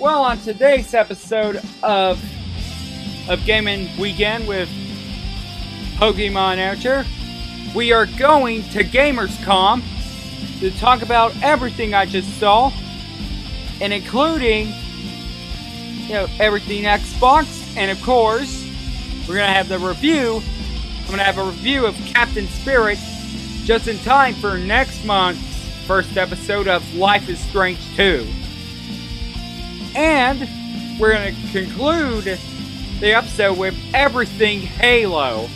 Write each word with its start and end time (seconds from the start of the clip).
Well, 0.00 0.22
on 0.22 0.38
today's 0.38 0.94
episode 0.94 1.60
of 1.82 2.18
of 3.28 3.44
Gaming 3.44 3.86
Weekend 4.00 4.48
with 4.48 4.70
Pokemon 5.96 6.66
Archer, 6.66 7.04
we 7.74 7.92
are 7.92 8.06
going 8.06 8.62
to 8.70 8.82
Gamerscom 8.82 9.82
to 10.60 10.70
talk 10.78 11.02
about 11.02 11.34
everything 11.42 11.92
I 11.92 12.06
just 12.06 12.30
saw, 12.38 12.72
and 13.82 13.92
including 13.92 14.72
you 16.06 16.14
know 16.14 16.28
everything 16.38 16.84
Xbox, 16.84 17.76
and 17.76 17.90
of 17.90 18.02
course, 18.02 18.66
we're 19.28 19.36
gonna 19.36 19.52
have 19.52 19.68
the 19.68 19.78
review. 19.78 20.40
I'm 21.02 21.10
gonna 21.10 21.24
have 21.24 21.36
a 21.36 21.44
review 21.44 21.84
of 21.84 21.94
Captain 22.06 22.46
Spirit 22.46 22.98
just 23.64 23.86
in 23.86 23.98
time 23.98 24.32
for 24.32 24.56
next 24.56 25.04
month's 25.04 25.44
first 25.86 26.16
episode 26.16 26.68
of 26.68 26.94
Life 26.94 27.28
is 27.28 27.38
Strange 27.38 27.80
2. 27.96 28.26
And 29.94 30.48
we're 31.00 31.12
going 31.14 31.34
to 31.34 31.52
conclude 31.52 32.38
the 33.00 33.14
episode 33.14 33.58
with 33.58 33.74
everything 33.94 34.60
Halo. 34.60 35.48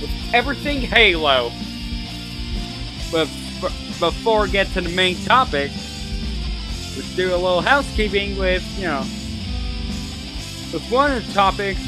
With 0.00 0.10
everything 0.32 0.80
Halo. 0.80 1.52
But 3.12 3.28
before 4.00 4.42
we 4.42 4.50
get 4.50 4.66
to 4.68 4.80
the 4.80 4.88
main 4.90 5.16
topic, 5.24 5.70
let's 5.70 7.14
do 7.16 7.34
a 7.34 7.36
little 7.36 7.60
housekeeping 7.60 8.38
with, 8.38 8.64
you 8.78 8.84
know, 8.84 9.00
with 10.72 10.86
one 10.90 11.12
of 11.12 11.26
the 11.26 11.32
topics. 11.32 11.80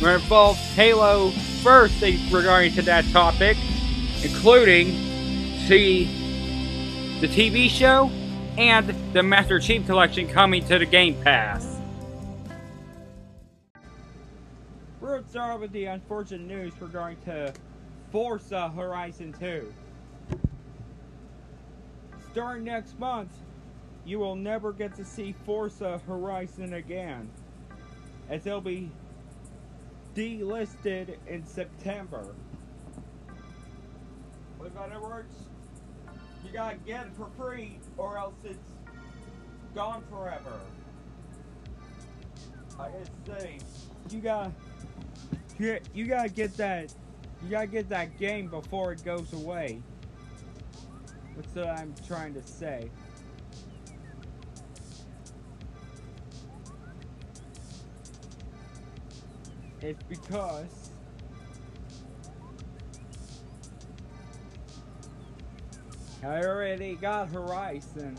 We're 0.00 0.16
involved 0.16 0.60
Halo 0.74 1.30
first 1.62 2.00
regarding 2.30 2.74
to 2.74 2.82
that 2.82 3.04
topic, 3.12 3.56
including 4.22 4.92
see 5.66 6.04
the 7.20 7.28
TV 7.28 7.68
show 7.68 8.10
and 8.58 8.94
the 9.12 9.22
Master 9.22 9.58
Chief 9.58 9.84
Collection 9.86 10.28
coming 10.28 10.64
to 10.66 10.78
the 10.78 10.86
Game 10.86 11.20
Pass. 11.22 11.78
We're 15.00 15.08
going 15.08 15.24
to 15.24 15.30
start 15.30 15.60
with 15.60 15.72
the 15.72 15.84
unfortunate 15.84 16.46
news 16.46 16.72
regarding 16.80 17.20
to 17.26 17.52
Forza 18.10 18.70
Horizon 18.70 19.34
2. 19.38 19.72
Starting 22.32 22.64
next 22.64 22.98
month, 22.98 23.30
you 24.06 24.18
will 24.18 24.36
never 24.36 24.72
get 24.72 24.94
to 24.96 25.04
see 25.04 25.34
Forza 25.44 26.00
Horizon 26.06 26.74
again, 26.74 27.28
as 28.30 28.46
it'll 28.46 28.60
be 28.60 28.90
delisted 30.14 31.16
in 31.26 31.44
September. 31.44 32.34
In 34.60 34.76
other 34.78 35.00
words, 35.00 35.34
you 36.46 36.52
gotta 36.52 36.76
get 36.86 37.06
it 37.06 37.12
for 37.16 37.28
free 37.36 37.78
or 37.96 38.18
else 38.18 38.34
it's 38.44 38.70
gone 39.74 40.02
forever. 40.10 40.60
I 42.78 42.88
gotta 42.88 43.40
say, 43.40 43.58
you 44.10 44.20
gotta, 44.20 44.52
you, 45.58 45.78
you 45.94 46.06
gotta 46.06 46.28
get 46.28 46.56
that, 46.56 46.94
you 47.42 47.50
gotta 47.50 47.66
get 47.66 47.88
that 47.88 48.18
game 48.18 48.48
before 48.48 48.92
it 48.92 49.04
goes 49.04 49.32
away. 49.32 49.82
That's 51.36 51.54
what 51.54 51.68
I'm 51.68 51.94
trying 52.06 52.34
to 52.34 52.42
say. 52.42 52.90
It's 59.82 60.02
because 60.04 60.85
I 66.26 66.42
already 66.42 66.96
got 66.96 67.28
Horizon. 67.28 68.16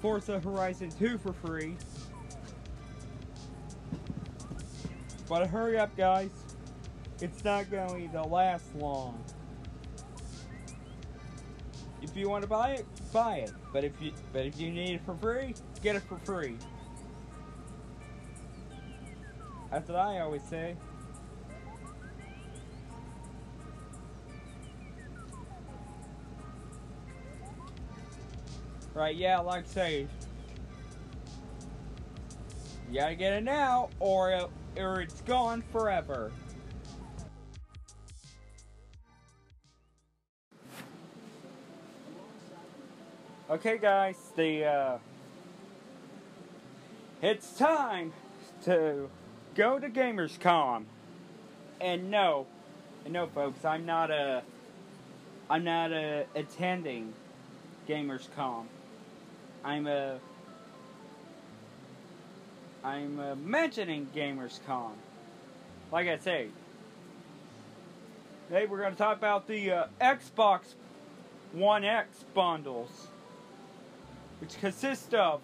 Forza 0.00 0.40
Horizon 0.40 0.90
2 0.90 1.18
for 1.18 1.34
free. 1.34 1.76
But 5.28 5.48
hurry 5.48 5.78
up 5.78 5.94
guys. 5.98 6.30
It's 7.20 7.44
not 7.44 7.70
going 7.70 8.10
to 8.10 8.22
last 8.22 8.74
long. 8.76 9.22
If 12.00 12.16
you 12.16 12.30
want 12.30 12.40
to 12.42 12.48
buy 12.48 12.70
it, 12.70 12.86
buy 13.12 13.36
it. 13.36 13.52
But 13.70 13.84
if 13.84 14.00
you 14.00 14.12
but 14.32 14.46
if 14.46 14.58
you 14.58 14.70
need 14.70 14.94
it 14.94 15.04
for 15.04 15.14
free, 15.14 15.54
get 15.82 15.94
it 15.96 16.02
for 16.04 16.16
free. 16.18 16.56
That's 19.70 19.90
what 19.90 19.98
I 19.98 20.20
always 20.20 20.42
say. 20.44 20.76
Right, 28.96 29.14
yeah, 29.14 29.40
like 29.40 29.64
I 29.64 29.68
say, 29.68 30.06
you 32.90 32.98
gotta 32.98 33.14
get 33.14 33.34
it 33.34 33.44
now, 33.44 33.90
or, 34.00 34.30
it, 34.30 34.46
or 34.78 35.02
it's 35.02 35.20
gone 35.20 35.62
forever. 35.70 36.32
Okay, 43.50 43.76
guys, 43.76 44.16
the, 44.34 44.64
uh, 44.64 44.98
it's 47.20 47.52
time 47.58 48.14
to 48.64 49.10
go 49.54 49.78
to 49.78 49.90
Gamerscom. 49.90 50.84
And 51.82 52.10
no, 52.10 52.46
no, 53.06 53.26
folks, 53.26 53.62
I'm 53.62 53.84
not 53.84 54.10
a, 54.10 54.42
I'm 55.50 55.64
not 55.64 55.92
a 55.92 56.24
attending 56.34 57.12
Gamerscom. 57.86 58.68
I'm 59.66 59.88
a, 59.88 60.20
I'm 62.84 63.50
mentioning 63.50 64.06
Gamerscom. 64.14 64.92
Like 65.90 66.06
I 66.06 66.18
say, 66.18 66.50
today 68.46 68.66
we're 68.66 68.78
going 68.78 68.92
to 68.92 68.96
talk 68.96 69.16
about 69.16 69.48
the 69.48 69.72
uh, 69.72 69.86
Xbox 70.00 70.74
One 71.50 71.84
X 71.84 72.24
bundles, 72.32 73.08
which 74.40 74.56
consist 74.60 75.12
of 75.14 75.40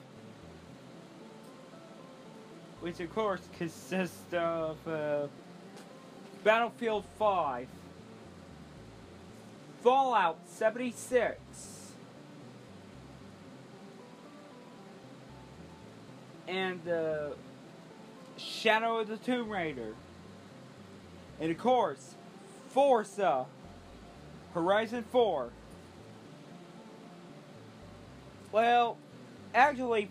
which 2.79 3.01
of 3.01 3.13
course 3.13 3.41
consists 3.59 4.33
of 4.33 4.77
uh, 4.87 5.27
Battlefield 6.45 7.05
5, 7.19 7.67
Fallout 9.83 10.39
76, 10.47 11.82
and 16.53 16.87
uh, 16.87 17.31
Shadow 18.37 18.99
of 18.99 19.09
the 19.09 19.17
Tomb 19.17 19.49
Raider, 19.49 19.95
and 21.41 21.51
of 21.51 21.57
course, 21.57 22.15
Forza 22.69 23.47
Horizon 24.53 25.05
4. 25.11 25.49
Well, 28.53 28.99
actually, 29.55 30.11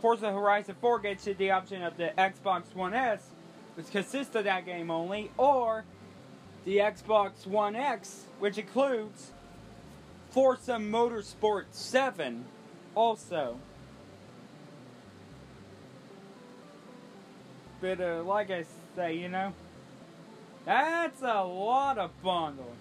Forza 0.00 0.32
Horizon 0.32 0.76
4 0.80 0.98
gets 1.00 1.26
you 1.26 1.34
the 1.34 1.50
option 1.50 1.82
of 1.82 1.96
the 1.96 2.12
Xbox 2.16 2.72
One 2.72 2.94
S, 2.94 3.26
which 3.74 3.90
consists 3.90 4.36
of 4.36 4.44
that 4.44 4.64
game 4.64 4.88
only, 4.88 5.32
or 5.36 5.84
the 6.64 6.76
Xbox 6.76 7.44
One 7.44 7.74
X, 7.74 8.26
which 8.38 8.56
includes 8.56 9.32
Forza 10.30 10.74
Motorsport 10.74 11.64
7 11.72 12.44
also. 12.94 13.58
But 17.80 18.00
uh, 18.00 18.22
like 18.24 18.50
I 18.50 18.64
say, 18.94 19.16
you 19.16 19.28
know, 19.28 19.52
that's 20.64 21.22
a 21.22 21.42
lot 21.42 21.98
of 21.98 22.10
bundle. 22.22 22.74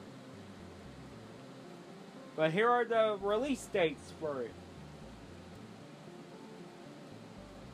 But 2.36 2.52
here 2.52 2.70
are 2.70 2.86
the 2.86 3.18
release 3.22 3.66
dates 3.66 4.14
for 4.20 4.42
it. 4.42 4.52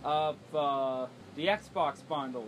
of 0.06 0.38
uh, 0.56 1.08
the 1.36 1.48
Xbox 1.48 2.08
bundle. 2.08 2.48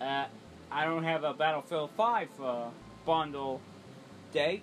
Uh, 0.00 0.24
I 0.72 0.84
don't 0.84 1.04
have 1.04 1.24
a 1.24 1.34
Battlefield 1.34 1.90
5 1.96 2.28
uh, 2.42 2.64
bundle 3.04 3.60
date. 4.32 4.62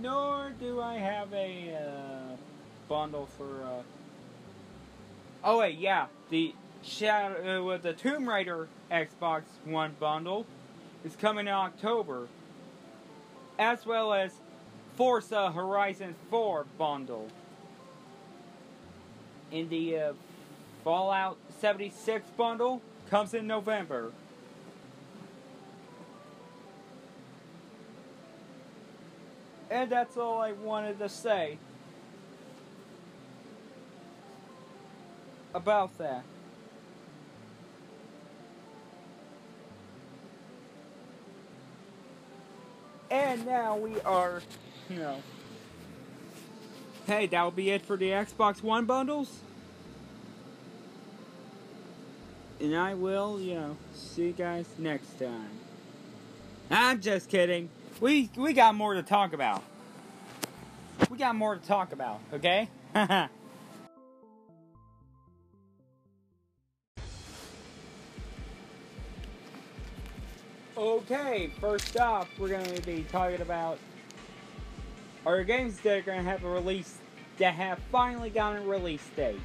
Nor 0.00 0.52
do 0.60 0.80
I 0.80 0.94
have 0.94 1.32
a 1.32 1.74
uh, 1.74 2.21
bundle 2.92 3.26
for. 3.38 3.62
Uh, 3.64 3.82
oh 5.44 5.60
wait, 5.60 5.78
yeah, 5.78 6.08
the 6.28 6.54
Shadow 6.82 7.64
with 7.64 7.86
uh, 7.86 7.90
the 7.90 7.92
Tomb 7.94 8.28
Raider 8.28 8.68
Xbox 8.90 9.44
One 9.64 9.96
bundle 9.98 10.44
is 11.02 11.16
coming 11.16 11.46
in 11.46 11.54
October, 11.54 12.28
as 13.58 13.86
well 13.86 14.12
as 14.12 14.32
Forza 14.94 15.50
Horizon 15.52 16.14
4 16.28 16.66
bundle. 16.76 17.28
In 19.50 19.70
the 19.70 19.96
uh, 19.96 20.12
Fallout 20.84 21.38
76 21.60 22.28
bundle 22.36 22.82
comes 23.08 23.32
in 23.32 23.46
November. 23.46 24.12
And 29.70 29.90
that's 29.90 30.18
all 30.18 30.42
I 30.42 30.52
wanted 30.52 30.98
to 30.98 31.08
say 31.08 31.56
about 35.54 35.96
that. 35.98 36.24
And 43.10 43.44
now 43.44 43.76
we 43.76 44.00
are, 44.00 44.40
you 44.88 44.98
know. 44.98 45.22
Hey, 47.06 47.26
that 47.26 47.42
will 47.42 47.50
be 47.50 47.70
it 47.70 47.84
for 47.84 47.96
the 47.96 48.08
Xbox 48.08 48.62
One 48.62 48.86
bundles. 48.86 49.40
And 52.60 52.74
I 52.76 52.94
will, 52.94 53.40
you 53.40 53.54
know, 53.54 53.76
see 53.92 54.26
you 54.26 54.32
guys 54.32 54.66
next 54.78 55.18
time. 55.18 55.50
I'm 56.70 57.00
just 57.00 57.28
kidding. 57.28 57.68
We 58.00 58.30
we 58.36 58.52
got 58.54 58.74
more 58.74 58.94
to 58.94 59.02
talk 59.02 59.32
about. 59.32 59.62
We 61.10 61.18
got 61.18 61.36
more 61.36 61.56
to 61.56 61.60
talk 61.60 61.92
about, 61.92 62.20
okay? 62.32 62.68
okay, 70.82 71.48
first 71.60 71.96
off, 71.96 72.28
we're 72.40 72.48
going 72.48 72.64
to 72.64 72.82
be 72.82 73.06
talking 73.10 73.40
about 73.40 73.78
our 75.24 75.44
games 75.44 75.78
that 75.80 75.98
are 75.98 76.02
going 76.02 76.18
to 76.18 76.28
have 76.28 76.42
a 76.42 76.48
release 76.48 76.98
that 77.38 77.54
have 77.54 77.78
finally 77.92 78.30
gotten 78.30 78.64
a 78.64 78.66
release 78.66 79.08
date. 79.14 79.40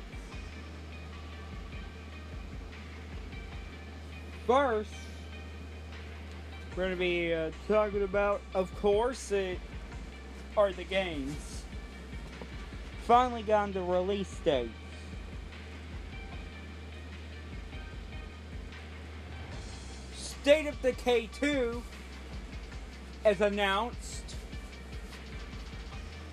First, 4.47 4.89
we're 6.75 6.85
going 6.85 6.95
to 6.95 6.99
be 6.99 7.33
uh, 7.33 7.51
talking 7.67 8.01
about, 8.01 8.41
of 8.55 8.73
course, 8.81 9.31
it 9.31 9.59
are 10.55 10.71
the 10.73 10.85
games. 10.85 11.63
Finally 13.03 13.43
gotten 13.43 13.73
the 13.73 13.81
release 13.81 14.39
date. 14.43 14.71
State 20.47 20.67
of 20.67 20.81
Decay 20.81 21.27
2 21.41 21.83
as 23.25 23.41
announced 23.41 24.33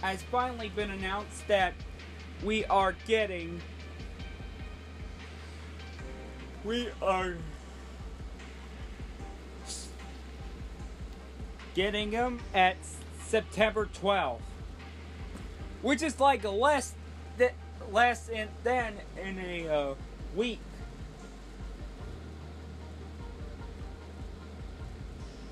has 0.02 0.22
finally 0.22 0.68
been 0.68 0.92
announced 0.92 1.48
that 1.48 1.74
we 2.44 2.64
are 2.66 2.94
getting 3.08 3.60
we 6.64 6.90
are 7.02 7.34
getting 11.74 12.12
them 12.12 12.38
at 12.54 12.76
September 13.18 13.88
12th, 14.00 14.38
which 15.82 16.02
is 16.04 16.20
like 16.20 16.44
less 16.44 16.94
that 17.38 17.54
less 17.90 18.28
in 18.28 18.46
than 18.62 18.94
in 19.20 19.40
a 19.40 19.66
uh, 19.66 19.94
week. 20.36 20.60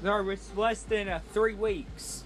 No, 0.02 0.28
it's 0.28 0.54
less 0.56 0.82
than 0.82 1.08
uh, 1.08 1.20
three 1.32 1.54
weeks. 1.54 2.24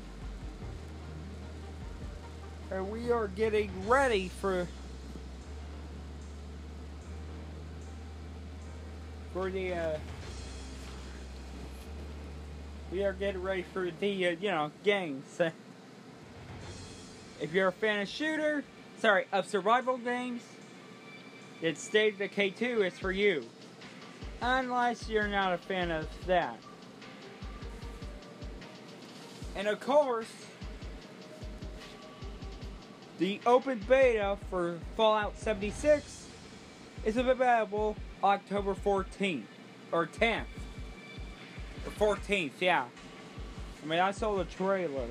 And 2.71 2.91
we 2.91 3.11
are 3.11 3.29
getting 3.29 3.71
ready 3.87 4.29
for 4.29 4.67
for 9.33 9.51
the 9.51 9.75
uh, 9.75 9.99
we 12.91 13.05
are 13.05 13.13
getting 13.13 13.43
ready 13.43 13.63
for 13.63 13.91
the, 14.01 14.29
uh, 14.29 14.31
you 14.41 14.51
know, 14.51 14.71
games. 14.83 15.39
if 17.41 17.53
you're 17.53 17.69
a 17.69 17.73
fan 17.73 18.01
of 18.01 18.09
shooter, 18.09 18.65
sorry, 19.01 19.27
of 19.33 19.47
survival 19.47 19.99
games, 19.99 20.43
it's 21.61 21.83
State 21.83 22.15
of 22.15 22.19
Decay 22.21 22.51
two 22.51 22.83
is 22.83 22.99
for 22.99 23.13
you. 23.13 23.45
Unless 24.41 25.09
you're 25.09 25.29
not 25.29 25.53
a 25.53 25.59
fan 25.59 25.91
of 25.91 26.07
that. 26.27 26.59
And 29.57 29.69
of 29.69 29.81
course, 29.81 30.31
the 33.19 33.41
open 33.47 33.81
beta 33.89 34.37
for 34.51 34.79
Fallout 34.97 35.39
76 35.39 36.29
is 37.07 37.17
available 37.17 37.97
October 38.23 38.75
14th 38.75 39.45
or 39.93 40.07
10th. 40.07 40.45
The 41.85 41.91
14th, 41.93 42.53
yeah. 42.61 42.85
I 43.83 43.87
mean, 43.87 43.99
I 43.99 44.11
saw 44.11 44.37
the 44.37 44.45
trailer 44.45 45.09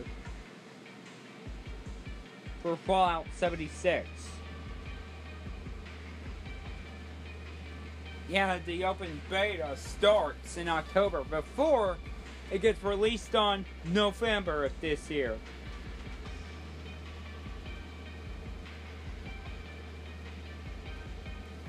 for 2.62 2.76
Fallout 2.76 3.26
76. 3.36 4.08
Yeah, 8.30 8.60
the 8.66 8.84
open 8.84 9.22
beta 9.30 9.76
starts 9.76 10.58
in 10.58 10.68
October 10.68 11.24
before 11.24 11.98
it 12.52 12.62
gets 12.62 12.84
released 12.84 13.36
on 13.36 13.66
November 13.86 14.66
of 14.66 14.72
this 14.82 15.10
year. 15.10 15.38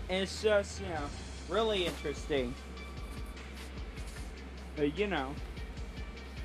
And 0.09 0.23
it's 0.23 0.43
just, 0.43 0.81
you 0.81 0.89
know, 0.89 1.03
really 1.49 1.87
interesting 1.87 2.55
uh, 4.79 4.83
you 4.83 5.07
know, 5.07 5.35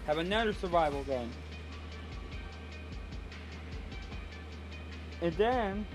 have 0.05 0.17
another 0.17 0.53
survival 0.53 1.03
game. 1.03 1.29
And 5.21 5.33
then 5.33 5.85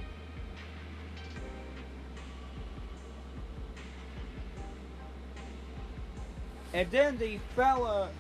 And 6.73 6.91
then 6.91 7.17
the 7.17 7.39
fella 7.55 8.11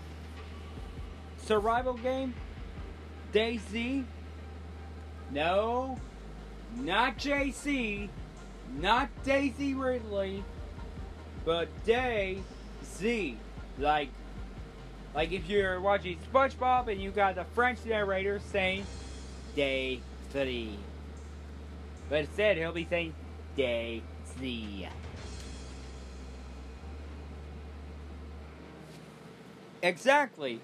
survival 1.46 1.94
game, 1.94 2.34
DayZ. 3.32 4.04
No, 5.30 5.98
not 6.76 7.18
JC, 7.18 8.08
not 8.78 9.08
Daisy 9.24 9.74
Ridley, 9.74 10.44
but 11.44 11.68
Day 11.84 12.38
Z. 12.84 13.38
Like, 13.78 14.08
like 15.14 15.32
if 15.32 15.48
you're 15.48 15.80
watching 15.80 16.18
SpongeBob 16.32 16.88
and 16.88 17.00
you 17.00 17.10
got 17.10 17.36
the 17.36 17.44
French 17.54 17.84
narrator 17.84 18.40
saying 18.50 18.84
day 19.54 20.00
three. 20.30 20.76
But 22.08 22.20
instead 22.20 22.56
he'll 22.56 22.72
be 22.72 22.86
saying 22.88 23.14
day 23.56 24.02
three. 24.36 24.88
Exactly. 29.82 30.60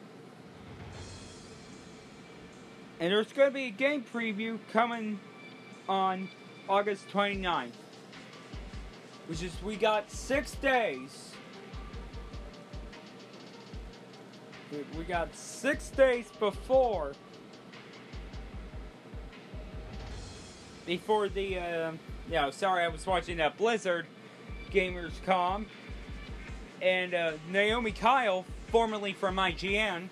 And 3.03 3.11
there's 3.11 3.33
going 3.33 3.49
to 3.49 3.53
be 3.53 3.65
a 3.65 3.71
game 3.71 4.05
preview 4.15 4.61
coming 4.73 5.19
on 5.89 6.29
August 6.69 7.09
29th. 7.09 7.73
Which 9.27 9.43
is, 9.43 9.51
we 9.65 9.75
got 9.75 10.09
six 10.09 10.53
days 10.55 11.33
we 14.97 15.05
got 15.05 15.35
six 15.35 15.91
days 15.91 16.27
before 16.39 17.13
before 20.87 21.29
the 21.29 21.59
uh, 21.59 21.93
yeah 22.31 22.49
sorry 22.51 22.85
I 22.85 22.89
was 22.89 23.07
watching 23.07 23.37
that 23.39 23.59
Blizzard 23.59 24.07
Gamers.com. 24.73 25.67
And 26.81 27.15
uh, 27.15 27.33
Naomi 27.51 27.93
Kyle 27.93 28.47
formerly 28.69 29.13
from 29.13 29.37
IGN 29.37 30.09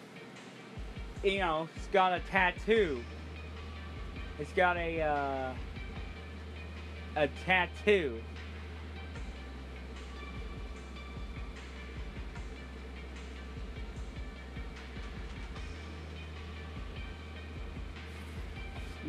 you 1.23 1.39
know 1.39 1.69
it's 1.77 1.87
got 1.89 2.13
a 2.13 2.21
tattoo 2.31 3.03
it's 4.39 4.53
got 4.53 4.77
a 4.77 5.01
uh, 5.03 5.53
a 7.17 7.29
tattoo 7.45 8.21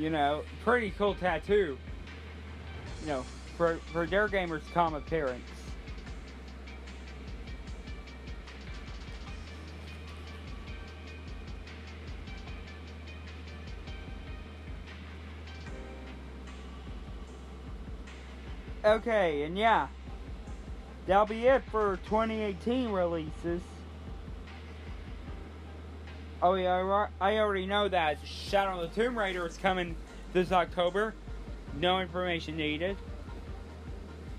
You 0.01 0.09
know, 0.09 0.41
pretty 0.63 0.89
cool 0.97 1.13
tattoo. 1.13 1.77
You 3.01 3.07
know, 3.07 3.25
for, 3.55 3.77
for 3.91 4.07
their 4.07 4.27
gamers' 4.27 4.63
calm 4.73 4.95
appearance. 4.95 5.43
Okay, 18.83 19.43
and 19.43 19.57
yeah, 19.57 19.87
that'll 21.05 21.27
be 21.27 21.47
it 21.47 21.63
for 21.69 21.97
2018 22.05 22.91
releases. 22.91 23.61
Oh 26.41 26.55
yeah, 26.55 27.07
I 27.19 27.37
already 27.37 27.67
know 27.67 27.87
that 27.87 28.17
Shadow 28.25 28.81
of 28.81 28.93
the 28.93 29.01
Tomb 29.01 29.17
Raider 29.17 29.45
is 29.45 29.57
coming 29.57 29.95
this 30.33 30.51
October. 30.51 31.13
No 31.79 31.99
information 31.99 32.57
needed. 32.57 32.97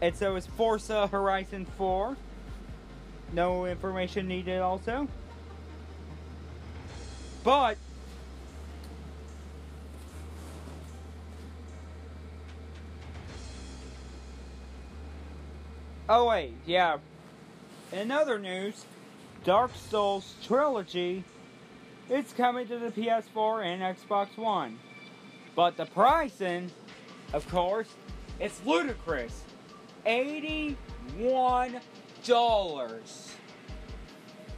And 0.00 0.16
so 0.16 0.34
is 0.34 0.44
Forza 0.44 1.06
Horizon 1.06 1.64
4. 1.78 2.16
No 3.32 3.66
information 3.66 4.26
needed 4.26 4.60
also. 4.60 5.06
But 7.44 7.78
Oh 16.14 16.26
wait, 16.26 16.52
yeah. 16.66 16.98
In 17.90 18.10
other 18.10 18.38
news, 18.38 18.84
Dark 19.44 19.70
Souls 19.88 20.34
Trilogy 20.42 21.24
it's 22.10 22.34
coming 22.34 22.68
to 22.68 22.78
the 22.78 22.90
PS4 22.90 23.64
and 23.64 23.80
Xbox 23.80 24.36
One. 24.36 24.78
But 25.56 25.78
the 25.78 25.86
pricing, 25.86 26.70
of 27.32 27.48
course, 27.48 27.88
it's 28.38 28.60
ludicrous. 28.66 29.42
$81. 30.04 30.76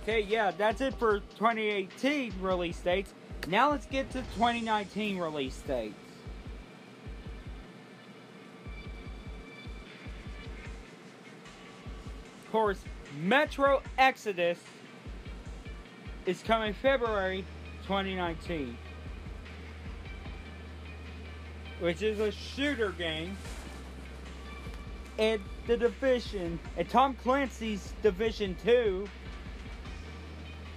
Okay, 0.02 0.22
yeah, 0.22 0.50
that's 0.50 0.80
it 0.80 0.94
for 0.94 1.20
2018 1.38 2.32
release 2.40 2.80
dates. 2.80 3.14
Now 3.46 3.70
let's 3.70 3.86
get 3.86 4.10
to 4.10 4.22
2019 4.36 5.18
release 5.18 5.62
dates. 5.68 5.94
Course, 12.54 12.84
Metro 13.20 13.82
Exodus 13.98 14.60
is 16.24 16.40
coming 16.40 16.72
February 16.72 17.44
2019, 17.82 18.78
which 21.80 22.00
is 22.02 22.20
a 22.20 22.30
shooter 22.30 22.90
game. 22.90 23.36
And 25.18 25.40
the 25.66 25.76
Division, 25.76 26.60
and 26.76 26.88
Tom 26.88 27.14
Clancy's 27.14 27.92
Division 28.04 28.56
2 28.62 29.08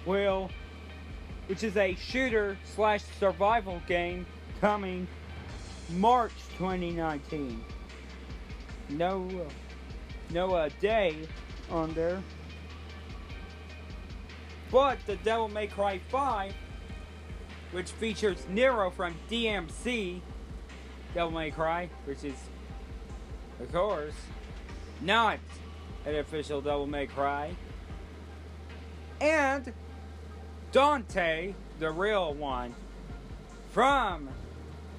will, 0.04 0.50
which 1.46 1.62
is 1.62 1.76
a 1.76 1.94
shooter 1.94 2.58
slash 2.74 3.04
survival 3.20 3.80
game, 3.86 4.26
coming 4.60 5.06
March 5.90 6.32
2019. 6.58 7.64
No, 8.88 9.28
no 10.32 10.54
uh, 10.54 10.70
day 10.80 11.28
on 11.70 11.94
there. 11.94 12.22
But 14.70 14.98
the 15.06 15.16
Devil 15.16 15.48
May 15.48 15.66
Cry 15.66 15.98
5, 16.10 16.52
which 17.72 17.90
features 17.92 18.46
Nero 18.48 18.90
from 18.90 19.14
DMC, 19.30 20.20
Devil 21.14 21.30
May 21.30 21.50
Cry, 21.50 21.88
which 22.04 22.24
is, 22.24 22.36
of 23.60 23.72
course, 23.72 24.14
not 25.00 25.38
an 26.04 26.16
official 26.16 26.60
Devil 26.60 26.86
May 26.86 27.06
Cry, 27.06 27.54
and 29.20 29.72
Dante, 30.70 31.54
the 31.78 31.90
real 31.90 32.34
one, 32.34 32.74
from 33.70 34.28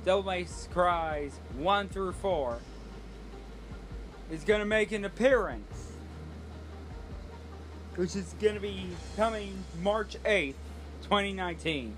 Devil 0.04 0.24
May 0.24 0.48
Cry's 0.72 1.40
1 1.58 1.90
through 1.90 2.14
4, 2.14 2.60
is 4.32 4.44
going 4.44 4.60
to 4.60 4.66
make 4.66 4.92
an 4.92 5.06
appearance 5.06 5.89
which 7.96 8.16
is 8.16 8.34
going 8.40 8.56
to 8.56 8.62
be 8.62 8.88
coming 9.16 9.64
March 9.82 10.16
8th, 10.24 10.56
2019. 11.04 11.96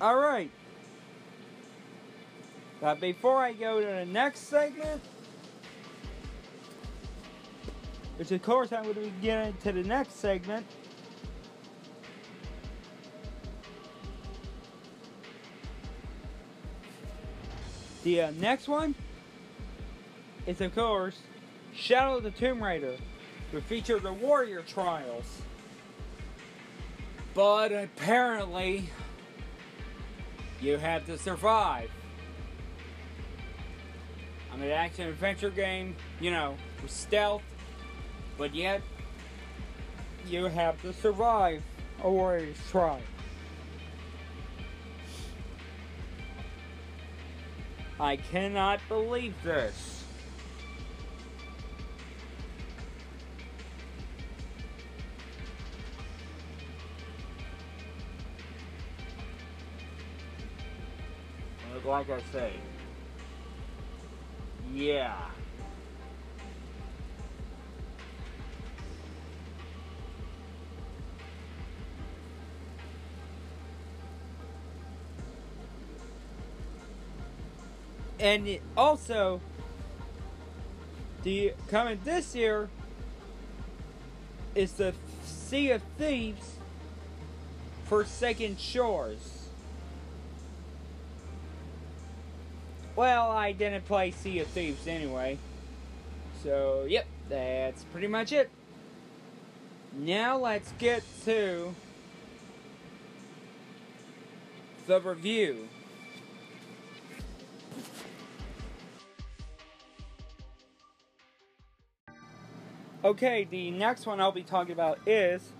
All 0.00 0.16
right. 0.16 0.50
But 2.80 3.00
before 3.00 3.36
I 3.36 3.52
go 3.52 3.80
to 3.80 3.86
the 3.86 4.04
next 4.04 4.48
segment, 4.48 5.00
which 8.16 8.32
of 8.32 8.42
course 8.42 8.72
I'm 8.72 8.82
going 8.82 8.96
to 8.96 9.00
be 9.02 9.12
getting 9.22 9.54
to 9.58 9.70
the 9.70 9.84
next 9.84 10.16
segment, 10.16 10.66
The 18.02 18.22
uh, 18.22 18.30
next 18.32 18.66
one 18.66 18.94
is, 20.46 20.60
of 20.60 20.74
course, 20.74 21.18
Shadow 21.74 22.16
of 22.16 22.24
the 22.24 22.32
Tomb 22.32 22.62
Raider, 22.62 22.96
which 23.52 23.64
featured 23.64 24.02
the 24.02 24.12
Warrior 24.12 24.62
Trials. 24.62 25.42
But 27.34 27.72
apparently, 27.72 28.90
you 30.60 30.78
have 30.78 31.06
to 31.06 31.16
survive. 31.16 31.90
I 34.52 34.56
mean, 34.56 34.66
an 34.66 34.72
action 34.72 35.08
adventure 35.08 35.50
game, 35.50 35.96
you 36.20 36.30
know, 36.30 36.56
with 36.82 36.90
stealth, 36.90 37.42
but 38.36 38.54
yet 38.54 38.82
you 40.26 40.44
have 40.44 40.80
to 40.82 40.92
survive 40.92 41.62
a 42.02 42.10
warrior's 42.10 42.56
trial. 42.70 43.00
I 48.02 48.16
cannot 48.16 48.80
believe 48.88 49.40
this. 49.44 50.02
Like 61.84 62.10
I 62.10 62.20
say, 62.32 62.52
yeah. 64.72 65.20
And 78.22 78.58
also 78.76 79.40
the 81.24 81.52
coming 81.66 81.98
this 82.04 82.36
year 82.36 82.70
is 84.54 84.72
the 84.74 84.94
Sea 85.24 85.72
of 85.72 85.82
Thieves 85.98 86.56
Forsaken 87.84 88.56
Shores. 88.56 89.48
Well, 92.94 93.30
I 93.30 93.50
didn't 93.52 93.86
play 93.86 94.12
Sea 94.12 94.38
of 94.38 94.46
Thieves 94.48 94.86
anyway. 94.86 95.38
So, 96.44 96.86
yep, 96.88 97.06
that's 97.28 97.82
pretty 97.84 98.06
much 98.06 98.30
it. 98.30 98.50
Now 99.92 100.38
let's 100.38 100.72
get 100.78 101.02
to 101.24 101.74
the 104.86 105.00
review. 105.00 105.68
Okay, 113.12 113.44
the 113.44 113.70
next 113.70 114.06
one 114.06 114.22
I'll 114.22 114.32
be 114.32 114.42
talking 114.42 114.72
about 114.72 114.98
is 115.06 115.52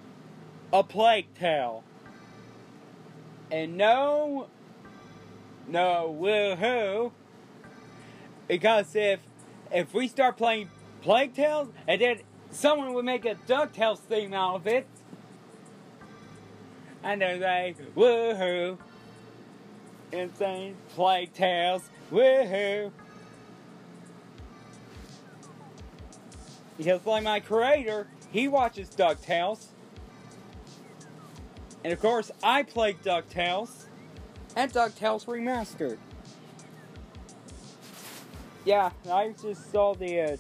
A 0.73 0.83
Plague 0.83 1.35
Tale. 1.35 1.85
And 3.51 3.77
no, 3.77 4.49
no, 5.69 6.17
woohoo. 6.19 7.13
Because 8.49 8.97
if 8.97 9.21
if 9.71 9.93
we 9.93 10.09
start 10.09 10.39
playing 10.39 10.71
Plague 11.03 11.35
Tales 11.35 11.69
and 11.87 12.01
then 12.01 12.21
someone 12.51 12.95
would 12.95 13.05
make 13.05 13.27
a 13.27 13.35
DuckTales 13.35 13.99
theme 13.99 14.33
out 14.33 14.55
of 14.55 14.67
it, 14.67 14.87
and 17.05 17.21
they're 17.21 17.37
like, 17.37 17.95
woohoo. 17.95 18.79
Insane 20.11 20.75
Plague 20.95 21.35
Tales, 21.35 21.83
woohoo. 22.11 22.93
Because, 26.79 27.05
like 27.07 27.23
my 27.23 27.41
creator, 27.41 28.07
he 28.31 28.49
watches 28.49 28.89
DuckTales. 28.91 29.67
And 31.85 31.93
of 31.93 32.01
course, 32.01 32.31
I 32.43 32.63
played 32.63 33.03
DuckTales 33.03 33.87
and 34.57 34.73
DuckTales 34.73 35.27
Remastered. 35.27 35.99
Yeah, 38.65 38.91
I 39.11 39.35
just 39.43 39.71
saw 39.73 39.95
the. 39.95 40.21
Uh, 40.21 40.37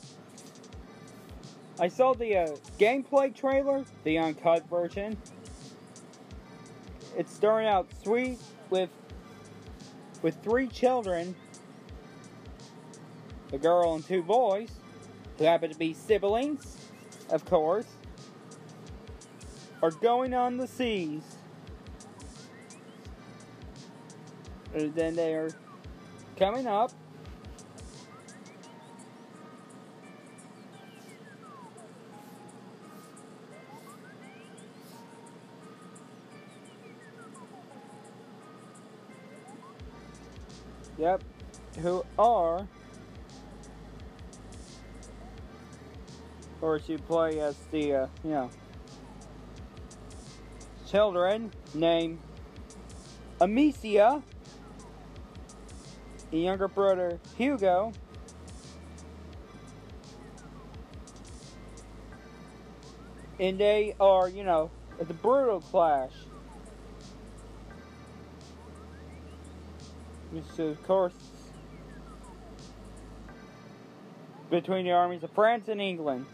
I 1.81 1.89
saw 1.89 2.15
the 2.15 2.37
uh, 2.37 2.47
gameplay 2.79 3.35
trailer, 3.35 3.85
the 4.05 4.19
uncut 4.19 4.69
version. 4.69 5.17
It's 7.17 7.35
started 7.35 7.67
out 7.67 7.89
sweet 8.03 8.39
with 8.71 8.91
with 10.23 10.37
three 10.43 10.69
children 10.69 11.35
a 13.53 13.59
girl 13.59 13.95
and 13.95 14.07
two 14.07 14.23
boys, 14.23 14.71
who 15.43 15.49
happen 15.49 15.69
to 15.73 15.77
be 15.77 15.93
siblings, 15.93 16.77
of 17.31 17.45
course, 17.45 17.87
are 19.83 19.91
going 19.91 20.35
on 20.35 20.57
the 20.57 20.69
seas. 20.69 21.23
And 24.73 24.95
then 24.95 25.17
they 25.17 25.35
are 25.35 25.51
coming 26.39 26.69
up. 26.69 26.93
Yep, 40.99 41.25
who 41.81 42.05
are 42.17 42.69
or 46.62 46.78
she 46.78 46.97
play 46.97 47.40
as 47.40 47.57
the 47.71 47.92
uh, 47.95 48.07
you 48.25 48.31
know 48.31 48.50
children 50.88 51.50
named 51.75 52.19
Amicia, 53.40 54.23
a 56.33 56.37
younger 56.37 56.69
brother 56.69 57.19
Hugo, 57.37 57.92
and 63.40 63.59
they 63.59 63.95
are 64.00 64.28
you 64.28 64.45
know 64.45 64.71
the 64.99 65.14
brutal 65.14 65.61
clash. 65.61 66.12
Which 70.31 70.59
of 70.61 70.83
course, 70.85 71.12
between 74.49 74.85
the 74.87 74.92
armies 74.92 75.23
of 75.23 75.31
France 75.33 75.69
and 75.69 75.81
England 75.81 76.25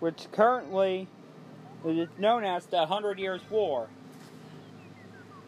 which 0.00 0.26
currently 0.32 1.08
is 1.84 2.08
known 2.18 2.44
as 2.44 2.66
the 2.66 2.86
Hundred 2.86 3.18
Years' 3.18 3.42
War. 3.50 3.88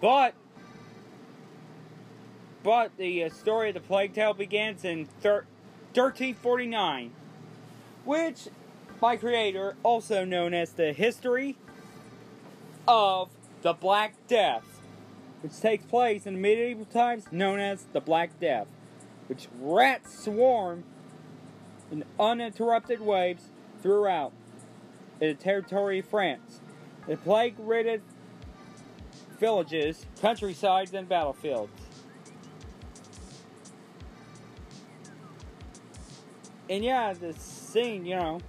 But, 0.00 0.35
but 2.62 2.97
the 2.97 3.25
uh, 3.25 3.30
story 3.30 3.69
of 3.69 3.75
the 3.75 3.80
Plague 3.80 4.14
Tale 4.14 4.35
begins 4.35 4.85
in 4.85 5.09
1349, 5.23 7.12
which 8.04 8.49
my 9.00 9.16
creator, 9.16 9.76
also 9.83 10.25
known 10.25 10.52
as 10.54 10.73
the 10.73 10.92
History 10.92 11.57
of 12.87 13.28
the 13.62 13.73
Black 13.73 14.14
Death, 14.26 14.80
which 15.42 15.59
takes 15.59 15.85
place 15.85 16.26
in 16.26 16.40
medieval 16.40 16.85
times 16.87 17.25
known 17.30 17.61
as 17.61 17.85
the 17.92 18.00
Black 18.00 18.38
Death, 18.40 18.69
which 19.28 19.49
rats 19.59 20.25
swarm 20.25 20.85
in 21.90 22.04
uninterrupted 22.19 23.00
waves 23.00 23.45
throughout 23.83 24.33
in 25.20 25.28
the 25.28 25.34
territory 25.34 26.00
of 26.00 26.06
France. 26.06 26.60
The 27.06 27.16
plague 27.16 27.54
ridden 27.58 28.02
villages, 29.38 30.04
countrysides, 30.20 30.94
and 30.94 31.08
battlefields. 31.08 31.72
And 36.68 36.84
yeah, 36.84 37.12
the 37.14 37.32
scene, 37.34 38.04
you 38.04 38.16
know, 38.16 38.40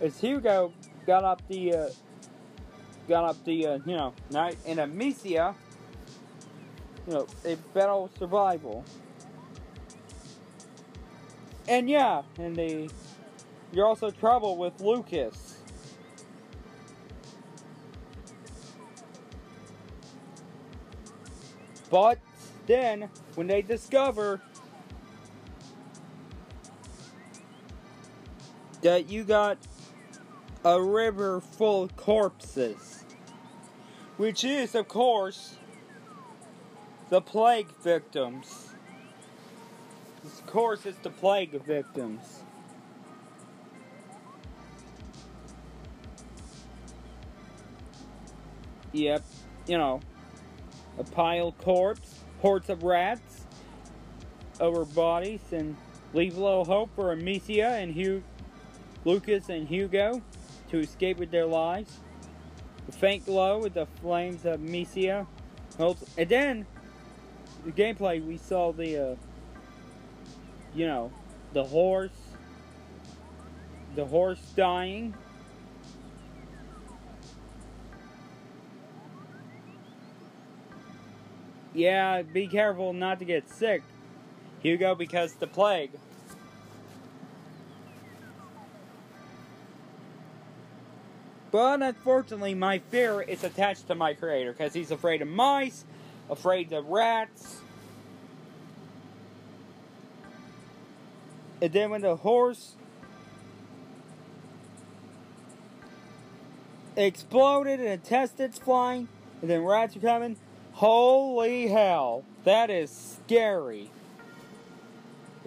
as 0.00 0.18
Hugo 0.18 0.72
got 1.06 1.24
up 1.24 1.40
the, 1.46 1.74
uh, 1.74 1.90
got 3.08 3.24
up 3.24 3.44
the, 3.44 3.66
uh, 3.66 3.78
you 3.86 3.96
know, 3.96 4.12
night 4.30 4.56
in 4.66 4.78
Amicia, 4.78 5.54
you 7.06 7.12
know, 7.12 7.26
a 7.44 7.54
battle 7.74 8.10
survival. 8.18 8.84
And 11.68 11.88
yeah, 11.88 12.22
and 12.38 12.56
the 12.56 12.90
you're 13.72 13.86
also 13.86 14.10
trouble 14.10 14.56
with 14.56 14.80
Lucas. 14.80 15.58
But 21.90 22.18
then, 22.66 23.08
when 23.34 23.48
they 23.48 23.62
discover 23.62 24.40
that 28.82 29.08
you 29.08 29.24
got 29.24 29.58
a 30.64 30.80
river 30.80 31.40
full 31.40 31.84
of 31.84 31.96
corpses, 31.96 33.04
which 34.16 34.44
is, 34.44 34.74
of 34.74 34.86
course, 34.86 35.56
the 37.08 37.20
plague 37.20 37.72
victims. 37.82 38.68
Of 40.22 40.46
course, 40.46 40.86
it's 40.86 40.98
the 40.98 41.10
plague 41.10 41.60
victims. 41.64 42.42
Yep, 48.92 49.22
you 49.66 49.78
know, 49.78 50.00
a 50.98 51.04
pile 51.04 51.52
corpse, 51.52 52.16
hordes 52.40 52.68
of 52.68 52.82
rats 52.82 53.42
over 54.58 54.84
bodies, 54.84 55.40
and 55.52 55.76
leave 56.12 56.36
a 56.36 56.40
little 56.40 56.64
hope 56.64 56.90
for 56.96 57.12
Amicia 57.12 57.68
and 57.68 57.92
Hugh, 57.92 58.22
Lucas 59.04 59.48
and 59.48 59.68
Hugo 59.68 60.20
to 60.70 60.78
escape 60.78 61.18
with 61.18 61.30
their 61.30 61.46
lives. 61.46 61.98
The 62.86 62.92
faint 62.92 63.26
glow 63.26 63.58
with 63.58 63.74
the 63.74 63.86
flames 63.86 64.44
of 64.44 64.60
Amicia. 64.60 65.26
And 65.78 66.28
then, 66.28 66.66
the 67.64 67.72
gameplay, 67.72 68.24
we 68.24 68.36
saw 68.36 68.72
the, 68.72 69.12
uh, 69.12 69.16
you 70.74 70.86
know, 70.86 71.12
the 71.52 71.64
horse, 71.64 72.10
the 73.94 74.04
horse 74.04 74.40
dying 74.56 75.14
Yeah, 81.72 82.22
be 82.22 82.48
careful 82.48 82.92
not 82.92 83.20
to 83.20 83.24
get 83.24 83.48
sick, 83.48 83.82
Hugo, 84.60 84.94
because 84.94 85.34
the 85.34 85.46
plague. 85.46 85.92
But 91.50 91.82
unfortunately, 91.82 92.54
my 92.54 92.78
fear 92.78 93.22
is 93.22 93.42
attached 93.42 93.88
to 93.88 93.94
my 93.94 94.14
creator 94.14 94.52
because 94.52 94.72
he's 94.72 94.90
afraid 94.90 95.20
of 95.22 95.28
mice, 95.28 95.84
afraid 96.28 96.72
of 96.72 96.86
rats. 96.86 97.60
And 101.60 101.72
then 101.72 101.90
when 101.90 102.02
the 102.02 102.16
horse 102.16 102.76
exploded 106.96 107.80
and 107.80 108.40
its 108.40 108.58
flying, 108.58 109.08
and 109.40 109.50
then 109.50 109.64
rats 109.64 109.96
are 109.96 110.00
coming, 110.00 110.36
Holy 110.80 111.68
hell, 111.68 112.24
that 112.44 112.70
is 112.70 112.90
scary. 112.90 113.90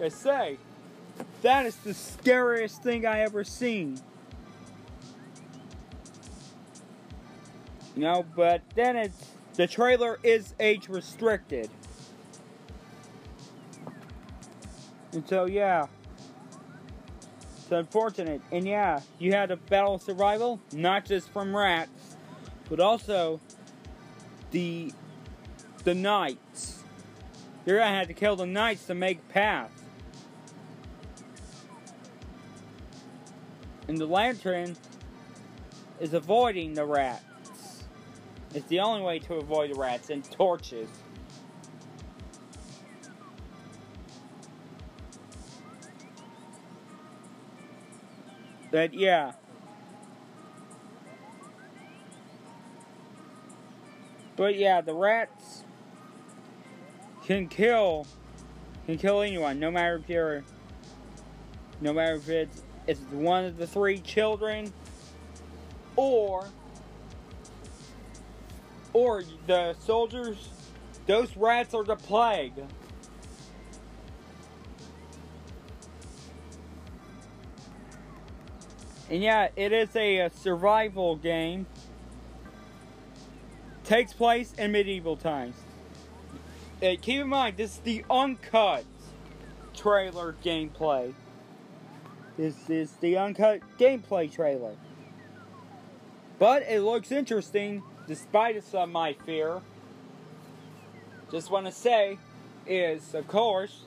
I 0.00 0.08
say, 0.08 0.58
that 1.42 1.66
is 1.66 1.74
the 1.74 1.92
scariest 1.92 2.84
thing 2.84 3.04
I 3.04 3.18
ever 3.22 3.42
seen. 3.42 3.98
You 7.96 8.02
know, 8.02 8.24
but 8.36 8.62
then 8.76 8.94
it's 8.94 9.30
the 9.54 9.66
trailer 9.66 10.20
is 10.22 10.54
age 10.60 10.88
restricted. 10.88 11.68
And 15.10 15.28
so 15.28 15.46
yeah. 15.46 15.88
It's 17.56 17.72
unfortunate. 17.72 18.40
And 18.52 18.68
yeah, 18.68 19.00
you 19.18 19.32
had 19.32 19.50
a 19.50 19.56
battle 19.56 19.98
survival, 19.98 20.60
not 20.72 21.04
just 21.04 21.28
from 21.30 21.56
rats, 21.56 22.14
but 22.68 22.78
also 22.78 23.40
the 24.52 24.92
the 25.84 25.94
knights. 25.94 26.82
You're 27.66 27.78
gonna 27.78 27.96
have 27.96 28.08
to 28.08 28.14
kill 28.14 28.36
the 28.36 28.46
knights 28.46 28.86
to 28.86 28.94
make 28.94 29.26
path. 29.28 29.70
And 33.86 33.98
the 33.98 34.06
lantern 34.06 34.76
is 36.00 36.14
avoiding 36.14 36.74
the 36.74 36.86
rats. 36.86 37.84
It's 38.54 38.66
the 38.68 38.80
only 38.80 39.02
way 39.02 39.18
to 39.20 39.34
avoid 39.34 39.72
the 39.72 39.78
rats, 39.78 40.10
and 40.10 40.24
torches. 40.30 40.88
But 48.70 48.94
yeah. 48.94 49.32
But 54.36 54.56
yeah, 54.56 54.80
the 54.80 54.94
rats 54.94 55.63
can 57.26 57.48
kill 57.48 58.06
can 58.86 58.98
kill 58.98 59.22
anyone, 59.22 59.58
no 59.58 59.70
matter 59.70 59.96
if 59.96 60.08
you're 60.08 60.44
no 61.80 61.92
matter 61.92 62.16
if 62.16 62.28
it's 62.28 62.62
it's 62.86 63.00
one 63.10 63.44
of 63.44 63.56
the 63.56 63.66
three 63.66 63.98
children 63.98 64.72
or 65.96 66.46
or 68.92 69.22
the 69.46 69.74
soldiers 69.80 70.48
those 71.06 71.36
rats 71.36 71.74
are 71.74 71.84
the 71.84 71.96
plague. 71.96 72.54
And 79.10 79.22
yeah, 79.22 79.48
it 79.54 79.72
is 79.72 79.94
a, 79.94 80.20
a 80.20 80.30
survival 80.30 81.16
game. 81.16 81.66
Takes 83.84 84.14
place 84.14 84.54
in 84.54 84.72
medieval 84.72 85.16
times. 85.16 85.63
Uh, 86.84 86.96
keep 87.00 87.18
in 87.18 87.28
mind, 87.28 87.56
this 87.56 87.76
is 87.76 87.78
the 87.78 88.04
uncut 88.10 88.84
trailer 89.72 90.36
gameplay. 90.44 91.14
This 92.36 92.68
is 92.68 92.92
the 93.00 93.16
uncut 93.16 93.60
gameplay 93.78 94.30
trailer. 94.30 94.76
But 96.38 96.62
it 96.68 96.82
looks 96.82 97.10
interesting, 97.10 97.82
despite 98.06 98.62
some 98.64 98.82
of 98.82 98.88
my 98.90 99.14
fear. 99.14 99.62
Just 101.30 101.50
want 101.50 101.64
to 101.64 101.72
say, 101.72 102.18
is 102.66 103.14
of 103.14 103.26
course, 103.28 103.86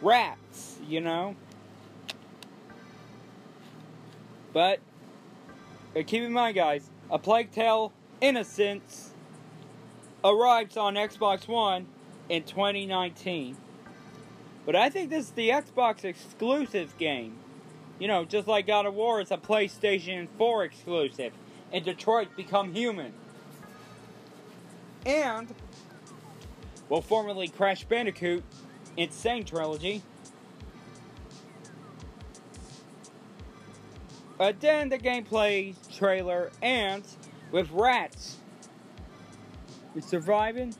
rats, 0.00 0.78
you 0.86 1.00
know? 1.00 1.34
But, 4.52 4.78
but 5.94 6.06
keep 6.06 6.22
in 6.22 6.32
mind, 6.32 6.54
guys, 6.54 6.90
A 7.10 7.18
Plague 7.18 7.50
Tale 7.50 7.92
Innocence 8.20 9.07
arrives 10.24 10.76
on 10.76 10.94
Xbox 10.94 11.46
One 11.46 11.86
in 12.28 12.42
2019. 12.44 13.56
But 14.66 14.76
I 14.76 14.90
think 14.90 15.10
this 15.10 15.26
is 15.26 15.30
the 15.32 15.48
Xbox 15.50 16.04
exclusive 16.04 16.96
game. 16.98 17.36
You 17.98 18.08
know, 18.08 18.24
just 18.24 18.46
like 18.46 18.66
God 18.66 18.86
of 18.86 18.94
War 18.94 19.20
is 19.20 19.30
a 19.30 19.36
PlayStation 19.36 20.28
4 20.36 20.64
exclusive. 20.64 21.32
And 21.72 21.84
Detroit 21.84 22.28
Become 22.36 22.74
Human. 22.74 23.12
And, 25.04 25.54
well, 26.88 27.02
formerly 27.02 27.48
Crash 27.48 27.84
Bandicoot, 27.84 28.42
N. 28.96 29.10
Sane 29.10 29.44
Trilogy. 29.44 30.02
But 34.36 34.60
then 34.60 34.88
the 34.88 34.98
gameplay 34.98 35.74
trailer 35.96 36.50
ends 36.62 37.16
with 37.50 37.70
rats. 37.72 38.37
You 39.94 40.00
surviving? 40.00 40.74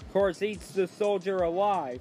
Of 0.00 0.12
course, 0.12 0.42
eats 0.42 0.72
the 0.72 0.86
soldier 0.86 1.38
alive. 1.38 2.00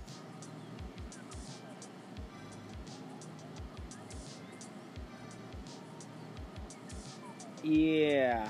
Yeah. 7.64 8.50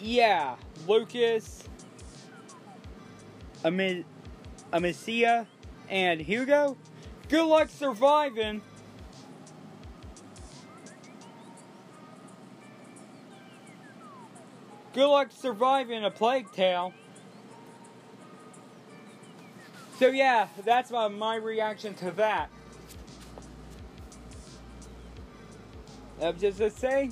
Yeah, 0.00 0.56
Lucas, 0.88 1.62
Ami- 3.64 4.04
Amicia, 4.72 5.46
and 5.88 6.20
Hugo, 6.20 6.76
good 7.28 7.46
luck 7.46 7.68
surviving. 7.70 8.62
Good 14.92 15.06
luck 15.06 15.28
surviving 15.30 16.04
a 16.04 16.10
plague 16.10 16.52
tale. 16.52 16.92
So 19.98 20.08
yeah, 20.08 20.48
that's 20.64 20.90
my 20.90 21.36
reaction 21.36 21.94
to 21.94 22.10
that. 22.12 22.50
I'm 26.20 26.38
just 26.38 26.58
to 26.58 26.70
say, 26.70 27.10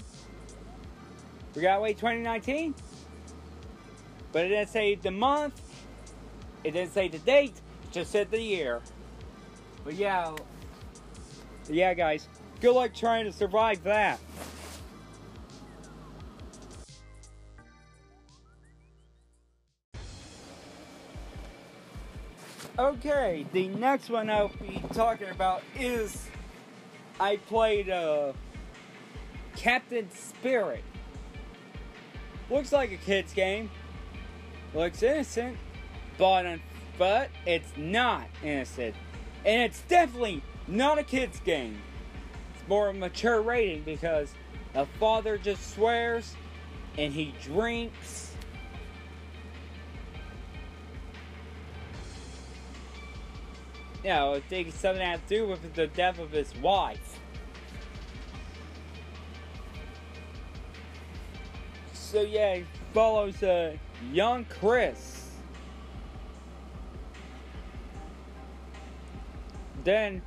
we 1.54 1.62
gotta 1.62 1.80
wait 1.80 1.96
2019. 1.96 2.74
But 4.32 4.44
it 4.44 4.48
didn't 4.50 4.68
say 4.68 4.94
the 4.94 5.10
month. 5.10 5.60
It 6.62 6.72
didn't 6.72 6.92
say 6.92 7.08
the 7.08 7.18
date. 7.18 7.54
It 7.84 7.92
just 7.92 8.12
said 8.12 8.30
the 8.30 8.40
year. 8.40 8.80
But 9.84 9.94
yeah, 9.94 10.36
yeah, 11.68 11.94
guys, 11.94 12.28
good 12.60 12.74
luck 12.74 12.94
trying 12.94 13.24
to 13.24 13.32
survive 13.32 13.82
that. 13.84 14.20
Okay, 22.80 23.44
the 23.52 23.68
next 23.68 24.08
one 24.08 24.30
I'll 24.30 24.48
be 24.48 24.82
talking 24.94 25.28
about 25.28 25.62
is 25.78 26.28
I 27.20 27.36
played 27.36 27.90
uh, 27.90 28.32
Captain 29.54 30.10
Spirit. 30.10 30.82
Looks 32.48 32.72
like 32.72 32.90
a 32.90 32.96
kid's 32.96 33.34
game. 33.34 33.70
Looks 34.72 35.02
innocent, 35.02 35.58
but 36.16 36.46
but 36.96 37.28
it's 37.44 37.68
not 37.76 38.24
innocent, 38.42 38.94
and 39.44 39.60
it's 39.60 39.82
definitely 39.82 40.42
not 40.66 40.98
a 40.98 41.04
kid's 41.04 41.38
game. 41.40 41.82
It's 42.54 42.66
more 42.66 42.88
a 42.88 42.94
mature 42.94 43.42
rating 43.42 43.82
because 43.82 44.32
the 44.72 44.86
father 44.98 45.36
just 45.36 45.74
swears 45.74 46.34
and 46.96 47.12
he 47.12 47.34
drinks 47.42 48.29
you 54.02 54.10
know, 54.10 54.40
think 54.48 54.72
something 54.72 55.04
had 55.04 55.26
to 55.28 55.36
do 55.36 55.48
with 55.48 55.74
the 55.74 55.86
death 55.88 56.18
of 56.18 56.30
his 56.30 56.54
wife. 56.56 57.18
So 61.92 62.22
yeah, 62.22 62.56
he 62.56 62.64
follows 62.92 63.42
uh, 63.42 63.76
young 64.12 64.44
Chris. 64.46 65.30
Then, 69.84 70.20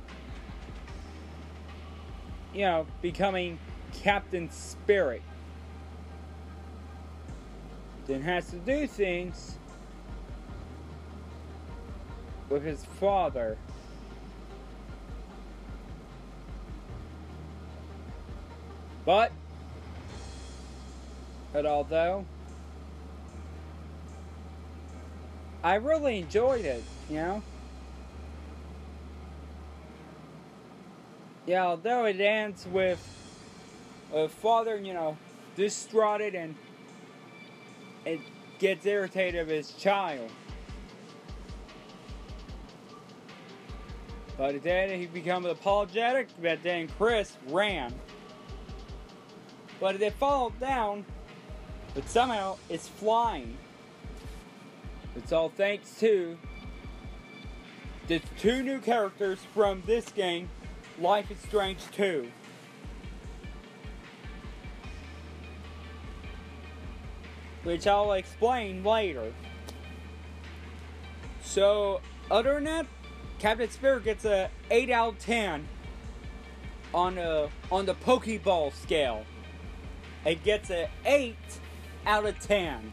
you 2.52 2.62
know, 2.62 2.86
becoming 3.02 3.58
Captain 3.92 4.50
Spirit. 4.50 5.22
Then 8.06 8.22
has 8.22 8.50
to 8.50 8.56
do 8.56 8.86
things 8.86 9.58
with 12.54 12.62
his 12.62 12.84
father. 12.84 13.58
But, 19.04 19.32
but 21.52 21.66
although, 21.66 22.24
I 25.64 25.74
really 25.74 26.20
enjoyed 26.20 26.64
it, 26.64 26.84
you 27.10 27.16
know? 27.16 27.42
Yeah, 31.46 31.66
although 31.66 32.04
it 32.04 32.20
ends 32.20 32.68
with 32.68 33.02
a 34.14 34.28
father, 34.28 34.76
you 34.76 34.94
know, 34.94 35.16
distraught 35.56 36.20
and 36.36 36.54
it 38.04 38.20
gets 38.60 38.86
irritated 38.86 39.40
of 39.40 39.48
his 39.48 39.72
child. 39.72 40.30
Uh, 44.38 44.52
but 44.52 44.62
then 44.62 44.98
he 44.98 45.06
becomes 45.06 45.46
apologetic, 45.46 46.28
but 46.42 46.62
then 46.62 46.88
Chris 46.98 47.36
ran. 47.48 47.94
But 49.80 50.00
it 50.00 50.12
followed 50.14 50.58
down, 50.58 51.04
but 51.94 52.08
somehow 52.08 52.56
it's 52.68 52.88
flying. 52.88 53.56
It's 55.14 55.32
all 55.32 55.50
thanks 55.50 55.98
to 56.00 56.36
the 58.06 58.20
two 58.38 58.62
new 58.62 58.80
characters 58.80 59.38
from 59.54 59.82
this 59.86 60.10
game, 60.10 60.50
Life 60.98 61.30
is 61.30 61.38
Strange 61.38 61.80
2. 61.92 62.30
Which 67.62 67.86
I'll 67.86 68.12
explain 68.12 68.84
later. 68.84 69.32
So, 71.42 72.00
other 72.30 72.54
than 72.54 72.64
that, 72.64 72.86
Captain 73.44 73.68
Spirit 73.68 74.04
gets 74.04 74.24
a 74.24 74.48
8 74.70 74.88
out 74.88 75.08
of 75.08 75.18
10 75.18 75.68
on 76.94 77.18
a 77.18 77.50
on 77.70 77.84
the 77.84 77.94
Pokeball 77.94 78.72
scale. 78.72 79.26
It 80.24 80.42
gets 80.42 80.70
a 80.70 80.88
8 81.04 81.36
out 82.06 82.24
of 82.24 82.40
10. 82.40 82.90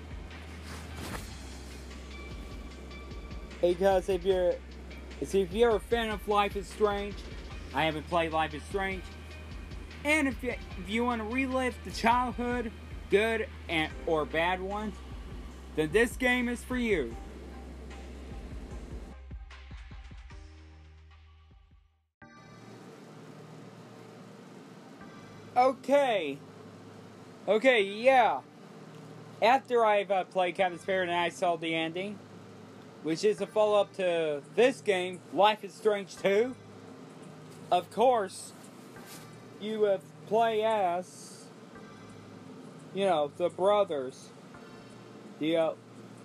Because 3.61 4.09
if 4.09 4.25
you're 4.25 4.55
see 5.23 5.39
if 5.39 5.53
you're 5.53 5.77
a 5.77 5.79
fan 5.79 6.09
of 6.09 6.27
Life 6.27 6.57
is 6.57 6.67
Strange, 6.67 7.15
I 7.73 7.85
haven't 7.85 8.09
played 8.09 8.33
Life 8.33 8.53
is 8.53 8.63
Strange. 8.63 9.03
And 10.03 10.27
if 10.27 10.43
you 10.43 10.49
if 10.49 10.89
you 10.89 11.05
want 11.05 11.21
to 11.21 11.33
relive 11.33 11.77
the 11.85 11.91
childhood, 11.91 12.73
good 13.09 13.47
and 13.69 13.89
or 14.05 14.25
bad 14.25 14.59
ones, 14.59 14.95
then 15.77 15.93
this 15.93 16.17
game 16.17 16.49
is 16.49 16.61
for 16.61 16.75
you. 16.75 17.15
Okay. 25.61 26.39
Okay, 27.47 27.83
yeah. 27.83 28.39
After 29.43 29.85
I've 29.85 30.09
uh, 30.09 30.23
played 30.23 30.55
Captain 30.55 30.79
Spirit 30.79 31.07
and 31.09 31.17
I 31.19 31.29
saw 31.29 31.55
the 31.55 31.75
ending, 31.75 32.17
which 33.03 33.23
is 33.23 33.41
a 33.41 33.45
follow 33.45 33.79
up 33.79 33.95
to 33.97 34.41
this 34.55 34.81
game, 34.81 35.19
Life 35.31 35.63
is 35.63 35.71
Strange 35.71 36.17
2. 36.17 36.55
Of 37.71 37.91
course, 37.91 38.53
you 39.61 39.83
have 39.83 40.01
play 40.25 40.63
as, 40.63 41.45
you 42.95 43.05
know, 43.05 43.31
the 43.37 43.49
brothers, 43.49 44.29
the 45.37 45.57
uh, 45.57 45.71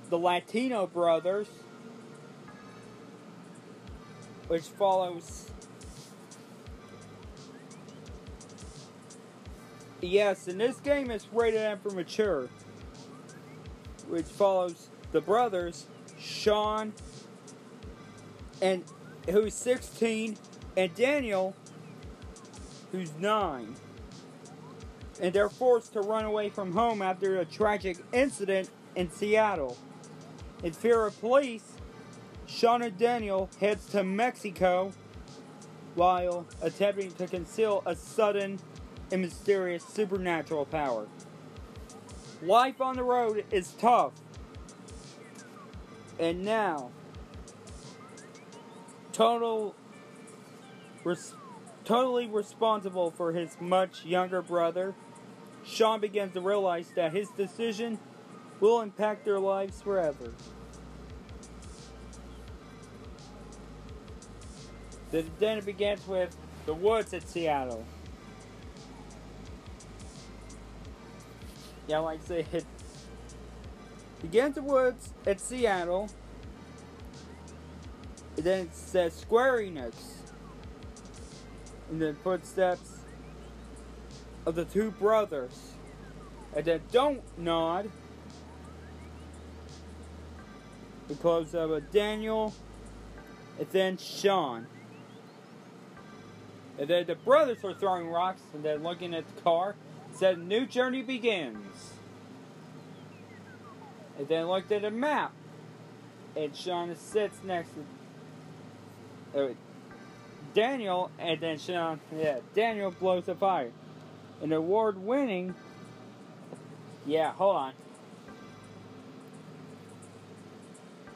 the 0.09 0.19
Latino 0.19 0.87
brothers, 0.87 1.49
which 4.49 4.63
follows. 4.63 5.51
Yes, 10.01 10.47
and 10.47 10.61
this 10.61 10.77
game 10.77 11.11
is 11.11 11.27
rated 11.33 11.61
M 11.61 11.79
for 11.79 11.91
mature, 11.91 12.49
which 14.09 14.27
follows 14.27 14.89
the 15.13 15.21
brothers, 15.21 15.87
Sean, 16.19 16.93
and 18.61 18.85
who's 19.31 19.55
16, 19.55 20.37
and 20.77 20.95
Daniel, 20.95 21.57
who's 22.93 23.11
9. 23.19 23.75
And 25.21 25.33
they're 25.33 25.49
forced 25.49 25.95
to 25.95 26.03
run 26.03 26.27
away 26.27 26.51
from 26.51 26.73
home 26.73 27.01
after 27.01 27.41
a 27.41 27.47
tragic 27.47 27.97
incident 28.13 28.69
in 28.95 29.11
Seattle. 29.11 29.79
In 30.63 30.73
fear 30.73 31.07
of 31.07 31.19
police, 31.21 31.73
Sean 32.47 32.83
and 32.83 32.99
Daniel 32.99 33.49
heads 33.61 33.87
to 33.91 34.05
Mexico 34.05 34.93
while 35.95 36.47
attempting 36.61 37.13
to 37.13 37.27
conceal 37.27 37.83
a 37.87 37.97
sudden 37.97 38.59
and 39.11 39.23
mysterious 39.23 39.85
supernatural 39.85 40.65
power. 40.65 41.07
Life 42.43 42.81
on 42.81 42.97
the 42.97 43.03
road 43.03 43.45
is 43.51 43.73
tough. 43.73 44.13
And 46.19 46.45
now, 46.45 46.91
total, 49.13 49.75
res, 51.05 51.35
totally 51.85 52.27
responsible 52.27 53.11
for 53.11 53.33
his 53.33 53.57
much 53.61 54.05
younger 54.05 54.43
brother, 54.43 54.95
Sean 55.65 56.01
begins 56.01 56.33
to 56.35 56.41
realize 56.41 56.91
that 56.95 57.13
his 57.13 57.29
decision 57.31 57.99
will 58.61 58.81
impact 58.81 59.25
their 59.25 59.41
lives 59.41 59.83
forever. 59.83 60.33
Then 65.11 65.59
it 65.59 65.65
begins 65.65 66.07
with 66.07 66.37
the 66.67 66.75
woods 66.75 67.15
at 67.15 67.29
Seattle. 67.29 67.85
Yeah, 71.87 71.99
like 71.99 72.21
I 72.25 72.27
say, 72.27 72.47
it 72.53 72.65
begins 74.21 74.57
the 74.57 74.63
woods 74.63 75.13
at 75.27 75.41
Seattle. 75.41 76.09
And 78.37 78.45
then 78.45 78.61
it 78.67 78.75
says 78.75 79.15
Square 79.15 79.59
Enix. 79.59 79.95
And 81.91 82.03
then 82.03 82.17
footsteps 82.25 82.99
of 84.45 84.57
the 84.57 84.65
two 84.65 84.91
brothers. 84.91 85.73
And 86.55 86.65
then 86.65 86.81
don't 86.91 87.23
nod. 87.39 87.91
Because 91.07 91.55
of 91.55 91.93
Daniel. 91.93 92.53
And 93.59 93.69
then 93.71 93.97
Sean. 93.97 94.67
And 96.79 96.89
then 96.89 97.07
the 97.07 97.15
brothers 97.15 97.65
are 97.65 97.75
throwing 97.75 98.09
rocks 98.09 98.43
and 98.53 98.63
then 98.63 98.83
looking 98.83 99.15
at 99.15 99.25
the 99.35 99.43
car. 99.43 99.77
Said 100.17 100.39
new 100.39 100.65
journey 100.65 101.03
begins. 101.03 101.93
And 104.19 104.27
then 104.29 104.47
looked 104.47 104.73
at 104.73 104.85
a 104.85 104.91
map. 104.91 105.33
And 106.35 106.57
Sean 106.57 106.95
sits 106.97 107.37
next 107.45 107.71
to 109.35 109.45
uh, 109.45 109.49
Daniel, 110.55 111.11
and 111.19 111.39
then 111.39 111.59
Sean, 111.59 112.01
yeah, 112.17 112.39
Daniel 112.55 112.91
blows 112.91 113.29
a 113.29 113.35
fire. 113.35 113.73
An 114.43 114.53
award 114.53 114.97
winning, 114.99 115.55
yeah, 117.07 117.33
hold 117.33 117.57
on. 117.57 117.73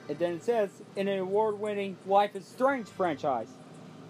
And 0.08 0.18
then 0.18 0.32
it 0.32 0.44
says, 0.44 0.70
in 0.96 1.08
an 1.08 1.18
award 1.20 1.58
winning 1.58 1.96
Life 2.04 2.34
is 2.34 2.46
Strange 2.46 2.88
franchise. 2.88 3.48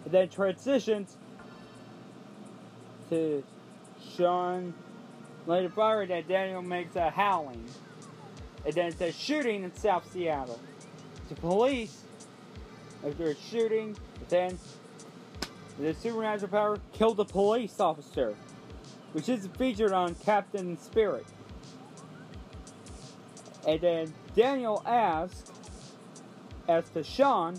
And 0.05 0.13
then 0.13 0.29
transitions 0.29 1.17
to 3.11 3.45
Sean 4.17 4.75
later 5.47 5.69
fire 5.71 6.07
that 6.07 6.29
Daniel 6.29 6.63
makes 6.63 6.97
a 6.97 7.11
howling. 7.11 7.65
And 8.65 8.75
then 8.75 8.87
it 8.89 8.99
says 8.99 9.17
shooting 9.17 9.65
in 9.65 9.75
South 9.75 10.11
Seattle. 10.13 10.61
The 11.29 11.35
police, 11.37 12.03
after 13.07 13.31
a 13.31 13.35
shooting, 13.35 13.97
then 14.29 14.59
the 15.79 15.95
supernatural 15.95 16.51
power 16.51 16.79
killed 16.93 17.19
a 17.21 17.25
police 17.25 17.81
officer, 17.81 18.35
which 19.13 19.29
is 19.29 19.49
featured 19.57 19.93
on 19.93 20.15
Captain 20.17 20.77
Spirit. 20.79 21.27
And 23.67 23.81
then 23.81 24.15
Daniel 24.35 24.83
asks, 24.87 25.51
as 26.69 26.89
to 26.91 27.03
Sean, 27.03 27.57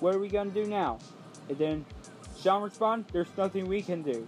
what 0.00 0.14
are 0.14 0.18
we 0.18 0.28
gonna 0.28 0.50
do 0.50 0.66
now? 0.66 0.98
And 1.48 1.58
then 1.58 1.84
Sean 2.40 2.62
responds, 2.62 3.12
there's 3.12 3.36
nothing 3.36 3.68
we 3.68 3.82
can 3.82 4.02
do. 4.02 4.26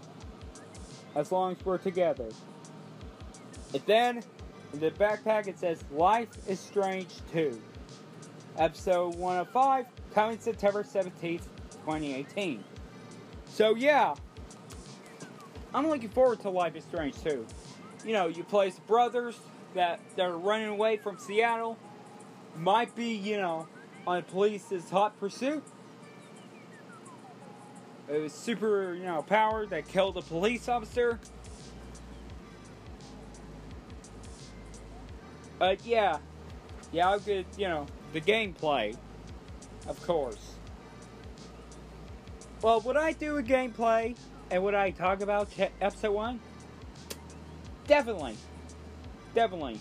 As 1.15 1.31
long 1.31 1.53
as 1.53 1.65
we're 1.65 1.79
together. 1.79 2.29
And 3.75 3.83
then, 3.87 4.23
in 4.73 4.81
the 4.81 4.91
backpack 4.91 5.47
it 5.47 5.59
says, 5.59 5.85
Life 5.93 6.29
is 6.49 6.61
Strange 6.61 7.09
2. 7.33 7.61
Episode 8.59 9.15
105, 9.17 9.87
coming 10.15 10.39
September 10.39 10.83
17th, 10.83 11.43
2018. 11.85 12.63
So 13.49 13.75
yeah, 13.75 14.15
I'm 15.75 15.89
looking 15.89 16.11
forward 16.11 16.41
to 16.41 16.51
Life 16.51 16.77
is 16.77 16.85
Strange 16.85 17.23
2. 17.23 17.47
You 18.05 18.13
know, 18.13 18.29
you 18.29 18.45
play 18.45 18.69
as 18.69 18.79
brothers 18.81 19.39
that, 19.75 20.01
that 20.17 20.27
are 20.27 20.37
running 20.37 20.69
away 20.69 20.97
from 20.99 21.19
Seattle. 21.19 21.79
Might 22.57 22.95
be, 22.95 23.15
you 23.15 23.39
know, 23.39 23.67
on 24.07 24.23
police's 24.25 24.91
hot 24.91 25.19
pursuit. 25.19 25.65
It 28.13 28.21
was 28.21 28.35
super, 28.35 28.95
you 28.95 29.05
know, 29.05 29.23
power 29.23 29.65
that 29.67 29.89
killed 29.89 30.19
a 30.19 30.23
police 30.23 30.69
officer. 30.69 31.19
But 35.59 35.87
yeah, 35.87 36.19
yeah, 36.93 37.09
I'll 37.09 37.21
get, 37.21 37.47
you 37.57 37.69
know, 37.69 37.87
the 38.13 38.21
gameplay, 38.21 38.95
of 39.89 40.03
course. 40.07 40.57
Well, 42.61 42.83
would 42.83 42.99
I 42.99 43.13
do 43.13 43.39
a 43.39 43.43
gameplay 43.43 44.15
and 44.51 44.63
would 44.63 44.75
I 44.75 44.91
talk 44.91 45.23
about 45.23 45.49
episode 45.81 46.13
one? 46.13 46.41
Definitely. 47.87 48.37
Definitely. 49.35 49.81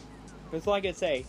Because, 0.50 0.66
like 0.68 0.86
I 0.86 0.94
say, 0.94 1.26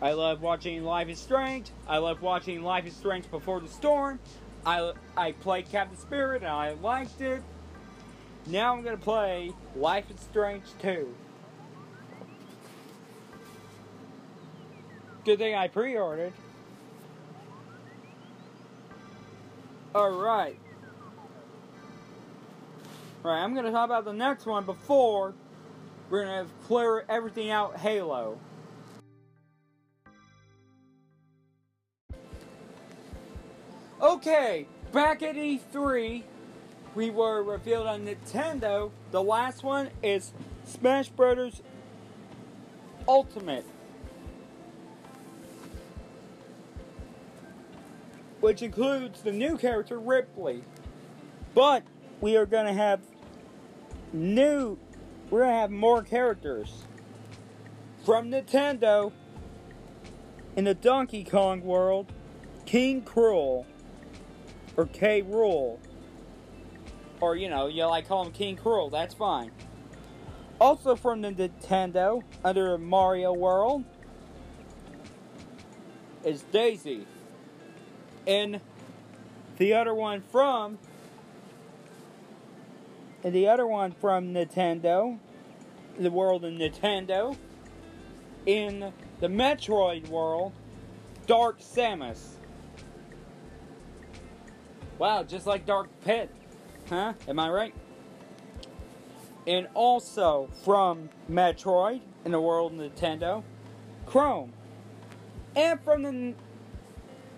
I 0.00 0.12
love 0.12 0.42
watching 0.42 0.84
Life 0.84 1.08
is 1.08 1.18
Strange. 1.18 1.70
I 1.88 1.98
love 1.98 2.22
watching 2.22 2.62
Life 2.62 2.86
is 2.86 2.94
Strange 2.94 3.28
Before 3.32 3.58
the 3.58 3.68
Storm. 3.68 4.20
I, 4.66 4.92
I 5.16 5.30
played 5.30 5.70
Captain 5.70 5.96
Spirit 5.96 6.42
and 6.42 6.50
I 6.50 6.72
liked 6.72 7.20
it. 7.20 7.40
Now 8.46 8.74
I'm 8.74 8.82
going 8.82 8.96
to 8.96 9.02
play 9.02 9.52
Life 9.76 10.10
is 10.10 10.20
Strange 10.20 10.64
2. 10.82 11.14
Good 15.24 15.38
thing 15.38 15.54
I 15.54 15.68
pre 15.68 15.96
ordered. 15.96 16.32
Alright. 19.94 20.58
Alright, 23.24 23.42
I'm 23.42 23.54
going 23.54 23.66
to 23.66 23.72
talk 23.72 23.86
about 23.86 24.04
the 24.04 24.12
next 24.12 24.46
one 24.46 24.64
before 24.64 25.32
we're 26.10 26.24
going 26.24 26.46
to 26.46 26.52
clear 26.66 27.04
everything 27.08 27.50
out 27.50 27.76
Halo. 27.76 28.38
Okay, 34.06 34.68
back 34.92 35.20
at 35.24 35.34
E3, 35.34 36.22
we 36.94 37.10
were 37.10 37.42
revealed 37.42 37.88
on 37.88 38.06
Nintendo. 38.06 38.92
The 39.10 39.20
last 39.20 39.64
one 39.64 39.90
is 40.00 40.32
Smash 40.64 41.08
Brothers 41.08 41.60
Ultimate. 43.08 43.66
Which 48.38 48.62
includes 48.62 49.22
the 49.22 49.32
new 49.32 49.58
character 49.58 49.98
Ridley. 49.98 50.62
But 51.52 51.82
we 52.20 52.36
are 52.36 52.46
to 52.66 52.72
have 52.74 53.00
new, 54.12 54.78
we're 55.30 55.40
going 55.40 55.50
to 55.50 55.58
have 55.58 55.70
more 55.72 56.04
characters 56.04 56.84
from 58.04 58.30
Nintendo 58.30 59.10
in 60.54 60.62
the 60.62 60.74
Donkey 60.74 61.24
Kong 61.24 61.62
world 61.62 62.12
King 62.66 63.02
Cruel 63.02 63.66
or 64.76 64.86
K. 64.86 65.22
Rool. 65.22 65.78
Or, 67.20 67.34
you 67.34 67.48
know, 67.48 67.66
you 67.66 67.84
like 67.86 68.08
call 68.08 68.24
him 68.24 68.32
King 68.32 68.56
Cruel, 68.56 68.90
that's 68.90 69.14
fine. 69.14 69.50
Also 70.60 70.96
from 70.96 71.22
the 71.22 71.30
Nintendo, 71.30 72.22
under 72.44 72.76
Mario 72.78 73.32
World, 73.32 73.84
is 76.24 76.42
Daisy. 76.52 77.06
And 78.26 78.60
the 79.58 79.74
other 79.74 79.94
one 79.94 80.22
from 80.32 80.78
and 83.26 83.34
the 83.34 83.48
other 83.48 83.66
one 83.66 83.90
from 83.90 84.32
Nintendo, 84.32 85.18
the 85.98 86.10
world 86.10 86.44
of 86.44 86.52
Nintendo, 86.52 87.36
in 88.46 88.92
the 89.18 89.26
Metroid 89.26 90.08
world, 90.08 90.52
Dark 91.26 91.60
Samus. 91.60 92.36
Wow, 94.98 95.24
just 95.24 95.46
like 95.46 95.66
Dark 95.66 95.88
Pit. 96.04 96.30
Huh? 96.88 97.12
Am 97.28 97.38
I 97.38 97.50
right? 97.50 97.74
And 99.46 99.68
also 99.74 100.48
from 100.64 101.10
Metroid 101.30 102.00
in 102.24 102.32
the 102.32 102.40
world 102.40 102.72
of 102.72 102.78
Nintendo, 102.78 103.42
Chrom. 104.06 104.50
And 105.54 105.80
from 105.80 106.02
the 106.02 106.34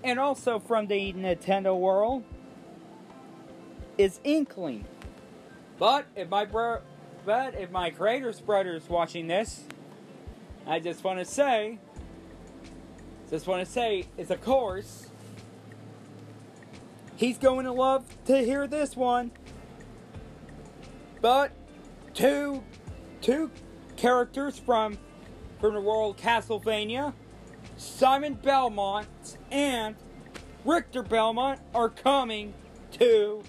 and 0.04 0.20
also 0.20 0.58
from 0.60 0.86
the 0.86 1.12
Nintendo 1.12 1.76
world 1.76 2.22
is 3.96 4.20
Inkling. 4.22 4.84
But 5.78 6.06
if 6.14 6.28
my 6.28 6.44
bro 6.44 6.78
but 7.24 7.54
if 7.54 7.70
my 7.70 7.90
creator's 7.90 8.40
brother 8.40 8.74
is 8.76 8.88
watching 8.88 9.26
this, 9.26 9.64
I 10.66 10.78
just 10.78 11.02
want 11.02 11.18
to 11.18 11.24
say 11.24 11.78
just 13.28 13.46
want 13.46 13.66
to 13.66 13.70
say 13.70 14.06
it's 14.16 14.30
a 14.30 14.36
course 14.36 15.07
he's 17.18 17.36
going 17.36 17.66
to 17.66 17.72
love 17.72 18.04
to 18.24 18.38
hear 18.38 18.66
this 18.66 18.96
one. 18.96 19.32
But 21.20 21.52
two 22.14 22.62
two 23.20 23.50
characters 23.96 24.58
from 24.58 24.96
from 25.60 25.74
the 25.74 25.80
world 25.80 26.16
Castlevania, 26.16 27.12
Simon 27.76 28.34
Belmont 28.34 29.36
and 29.50 29.96
Richter 30.64 31.02
Belmont 31.02 31.60
are 31.74 31.88
coming 31.88 32.54
to 32.92 33.42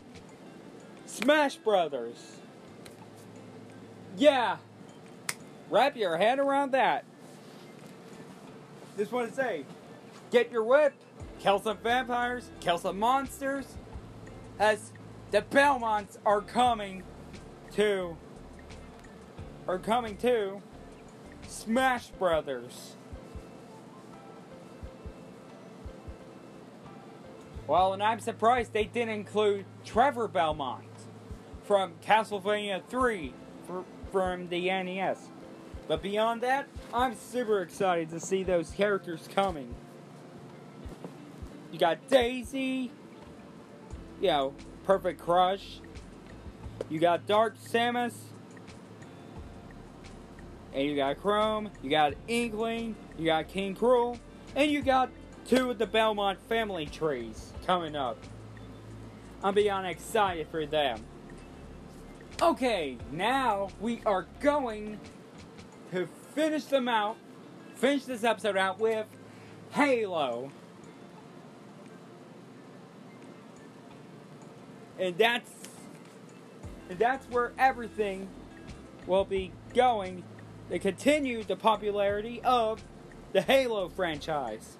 Smash 1.05 1.55
Brothers. 1.57 2.37
Yeah. 4.17 4.57
Wrap 5.69 5.95
your 5.95 6.17
head 6.17 6.39
around 6.39 6.71
that. 6.71 7.05
Just 8.97 9.11
want 9.11 9.29
to 9.29 9.35
say, 9.35 9.65
get 10.31 10.51
your 10.51 10.63
whip 10.63 10.93
kill 11.39 11.59
some 11.59 11.77
vampires, 11.77 12.51
kill 12.59 12.77
some 12.77 12.99
monsters, 12.99 13.65
as 14.59 14.91
the 15.31 15.41
Belmonts 15.41 16.17
are 16.25 16.41
coming 16.41 17.03
to 17.71 18.17
are 19.67 19.79
coming 19.79 20.17
to 20.17 20.61
Smash 21.47 22.07
Brothers. 22.09 22.95
Well, 27.67 27.93
and 27.93 28.01
I'm 28.01 28.19
surprised 28.19 28.73
they 28.73 28.85
didn't 28.85 29.13
include 29.13 29.65
Trevor 29.85 30.27
Belmont 30.27 30.85
from 31.63 31.93
Castlevania 32.03 32.81
3 32.89 33.31
from 34.11 34.49
the 34.49 34.69
NES. 34.69 35.19
But 35.87 36.01
beyond 36.01 36.41
that, 36.41 36.67
I'm 36.91 37.15
super 37.15 37.61
excited 37.61 38.09
to 38.09 38.19
see 38.19 38.41
those 38.41 38.71
characters 38.71 39.29
coming. 39.31 39.75
You 41.71 41.79
got 41.79 42.07
Daisy, 42.07 42.91
you 44.21 44.27
know, 44.27 44.53
Perfect 44.83 45.19
Crush. 45.19 45.81
You 46.89 46.99
got 46.99 47.27
Dark 47.27 47.57
Samus. 47.59 48.13
And 50.73 50.87
you 50.87 50.95
got 50.95 51.17
Chrom. 51.17 51.69
You 51.83 51.89
got 51.89 52.13
Inkling. 52.27 52.95
You 53.17 53.25
got 53.25 53.47
King. 53.47 53.75
Rool. 53.75 54.17
And 54.55 54.71
you 54.71 54.81
got 54.81 55.09
two 55.47 55.69
of 55.71 55.77
the 55.77 55.85
Belmont 55.85 56.39
family 56.47 56.85
trees 56.85 57.53
coming 57.65 57.95
up. 57.95 58.17
I'm 59.43 59.53
beyond 59.53 59.87
excited 59.87 60.47
for 60.49 60.65
them. 60.65 61.03
Okay, 62.41 62.97
now 63.11 63.69
we 63.79 64.01
are 64.05 64.25
going 64.39 64.99
to 65.91 66.07
finish 66.33 66.65
them 66.65 66.87
out, 66.87 67.17
finish 67.75 68.05
this 68.05 68.23
episode 68.23 68.57
out 68.57 68.79
with 68.79 69.05
Halo. 69.71 70.51
And 74.99 75.17
that's 75.17 75.49
and 76.89 76.99
that's 76.99 77.25
where 77.27 77.53
everything 77.57 78.27
will 79.07 79.25
be 79.25 79.51
going 79.73 80.23
to 80.69 80.79
continue 80.79 81.43
the 81.43 81.55
popularity 81.55 82.41
of 82.43 82.83
the 83.31 83.41
Halo 83.41 83.89
franchise. 83.89 84.77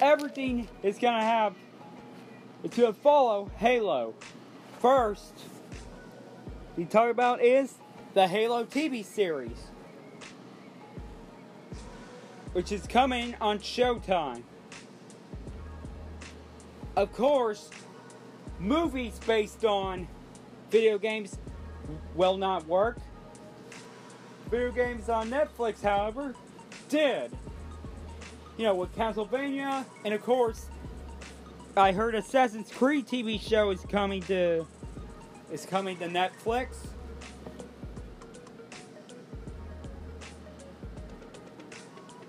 Everything 0.00 0.68
is 0.82 0.98
gonna 0.98 1.20
have 1.20 1.54
gonna 2.76 2.92
follow 2.92 3.50
Halo. 3.56 4.14
First, 4.80 5.34
we 6.76 6.84
talk 6.84 7.10
about 7.10 7.42
is 7.42 7.74
the 8.14 8.28
Halo 8.28 8.64
TV 8.64 9.04
series 9.04 9.70
which 12.58 12.72
is 12.72 12.88
coming 12.88 13.36
on 13.40 13.56
Showtime. 13.60 14.42
Of 16.96 17.12
course, 17.12 17.70
movies 18.58 19.16
based 19.28 19.64
on 19.64 20.08
video 20.68 20.98
games 20.98 21.38
will 22.16 22.36
not 22.36 22.66
work. 22.66 22.98
Video 24.50 24.72
games 24.72 25.08
on 25.08 25.30
Netflix, 25.30 25.80
however, 25.80 26.34
did. 26.88 27.30
You 28.56 28.64
know, 28.64 28.74
with 28.74 28.92
Castlevania, 28.96 29.84
and 30.04 30.12
of 30.12 30.24
course, 30.24 30.66
I 31.76 31.92
heard 31.92 32.16
Assassin's 32.16 32.72
Creed 32.72 33.06
TV 33.06 33.40
show 33.40 33.70
is 33.70 33.82
coming 33.88 34.20
to 34.22 34.66
is 35.52 35.64
coming 35.64 35.96
to 35.98 36.08
Netflix. 36.08 36.88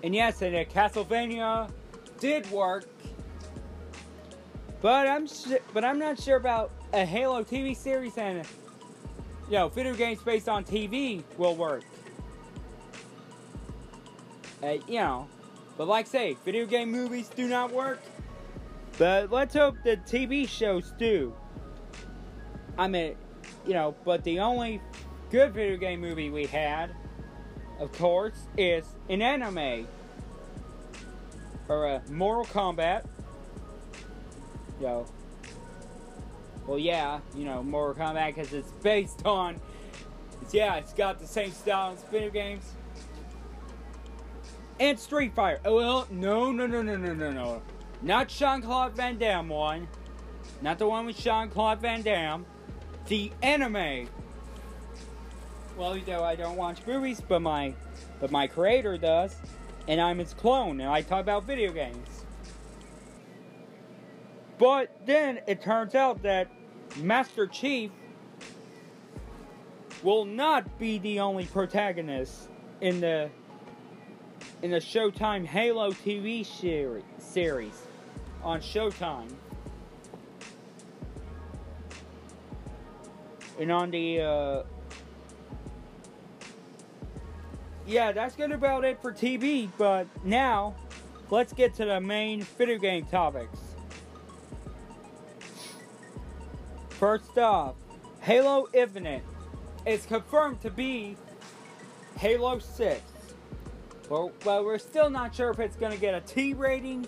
And 0.02 0.14
yes, 0.14 0.40
and 0.42 0.54
Castlevania 0.68 1.70
did 2.18 2.50
work, 2.50 2.86
but 4.80 5.06
I'm 5.06 5.28
but 5.74 5.84
I'm 5.84 5.98
not 5.98 6.18
sure 6.18 6.36
about 6.36 6.70
a 6.92 7.04
Halo 7.04 7.44
TV 7.44 7.76
series 7.76 8.16
and 8.16 8.46
you 9.46 9.54
know 9.54 9.68
video 9.68 9.94
games 9.94 10.22
based 10.22 10.48
on 10.48 10.64
TV 10.64 11.22
will 11.36 11.54
work. 11.54 11.84
Uh, 14.62 14.76
you 14.86 15.00
know, 15.00 15.28
but 15.76 15.86
like 15.86 16.06
say, 16.06 16.36
video 16.44 16.66
game 16.66 16.90
movies 16.90 17.28
do 17.28 17.46
not 17.46 17.72
work. 17.72 18.00
But 18.98 19.30
let's 19.30 19.54
hope 19.54 19.76
the 19.82 19.96
TV 19.96 20.46
shows 20.46 20.92
do. 20.98 21.34
I 22.76 22.88
mean, 22.88 23.16
you 23.66 23.72
know, 23.72 23.94
but 24.04 24.24
the 24.24 24.40
only 24.40 24.80
good 25.30 25.52
video 25.52 25.76
game 25.76 26.00
movie 26.00 26.30
we 26.30 26.46
had 26.46 26.94
of 27.80 27.90
course, 27.92 28.46
is 28.56 28.84
an 29.08 29.22
anime 29.22 29.88
or 31.68 31.86
a 31.86 32.02
Mortal 32.10 32.44
Kombat. 32.44 33.04
Yo. 34.80 35.06
Well, 36.66 36.78
yeah, 36.78 37.20
you 37.34 37.44
know, 37.44 37.62
Mortal 37.62 38.06
Kombat 38.06 38.34
because 38.34 38.52
it's 38.52 38.70
based 38.82 39.26
on. 39.26 39.58
It's, 40.42 40.54
yeah, 40.54 40.76
it's 40.76 40.92
got 40.92 41.18
the 41.18 41.26
same 41.26 41.50
style 41.50 41.94
as 41.94 42.02
video 42.04 42.30
games. 42.30 42.64
And 44.78 44.98
Street 44.98 45.34
Fighter. 45.34 45.60
Oh, 45.64 45.76
well, 45.76 46.06
no, 46.10 46.52
no, 46.52 46.66
no, 46.66 46.82
no, 46.82 46.96
no, 46.96 47.12
no, 47.12 47.30
no. 47.30 47.62
Not 48.02 48.28
Jean-Claude 48.28 48.94
Van 48.94 49.18
Damme 49.18 49.48
one. 49.48 49.88
Not 50.62 50.78
the 50.78 50.86
one 50.86 51.06
with 51.06 51.18
Jean-Claude 51.18 51.80
Van 51.80 52.02
Damme. 52.02 52.46
The 53.08 53.32
anime 53.42 54.08
well, 55.80 55.96
you 55.96 56.04
know, 56.04 56.22
I 56.22 56.36
don't 56.36 56.56
watch 56.56 56.86
movies, 56.86 57.22
but 57.26 57.40
my 57.40 57.72
but 58.20 58.30
my 58.30 58.46
creator 58.46 58.98
does, 58.98 59.34
and 59.88 59.98
I'm 59.98 60.18
his 60.18 60.34
clone, 60.34 60.78
and 60.82 60.90
I 60.90 61.00
talk 61.00 61.20
about 61.20 61.44
video 61.44 61.72
games. 61.72 62.06
But 64.58 64.94
then 65.06 65.40
it 65.46 65.62
turns 65.62 65.94
out 65.94 66.22
that 66.22 66.50
Master 66.98 67.46
Chief 67.46 67.90
will 70.02 70.26
not 70.26 70.78
be 70.78 70.98
the 70.98 71.20
only 71.20 71.46
protagonist 71.46 72.50
in 72.82 73.00
the 73.00 73.30
in 74.60 74.70
the 74.70 74.80
Showtime 74.80 75.46
Halo 75.46 75.92
TV 75.92 76.44
series 76.44 77.04
series 77.18 77.86
on 78.44 78.60
Showtime. 78.60 79.32
And 83.58 83.72
on 83.72 83.90
the 83.90 84.20
uh, 84.20 84.62
yeah, 87.90 88.12
that's 88.12 88.36
good 88.36 88.52
about 88.52 88.84
it 88.84 89.02
for 89.02 89.12
TV, 89.12 89.68
but 89.76 90.06
now 90.24 90.76
let's 91.28 91.52
get 91.52 91.74
to 91.74 91.84
the 91.84 92.00
main 92.00 92.42
video 92.42 92.78
game 92.78 93.04
topics. 93.06 93.58
First 96.90 97.36
off, 97.36 97.74
Halo 98.20 98.68
Infinite 98.72 99.24
is 99.86 100.06
confirmed 100.06 100.60
to 100.60 100.70
be 100.70 101.16
Halo 102.16 102.60
6. 102.60 103.00
Well, 104.08 104.30
well, 104.44 104.64
we're 104.64 104.78
still 104.78 105.10
not 105.10 105.34
sure 105.34 105.50
if 105.50 105.58
it's 105.58 105.76
going 105.76 105.92
to 105.92 105.98
get 105.98 106.14
a 106.14 106.20
T 106.20 106.54
rating 106.54 107.06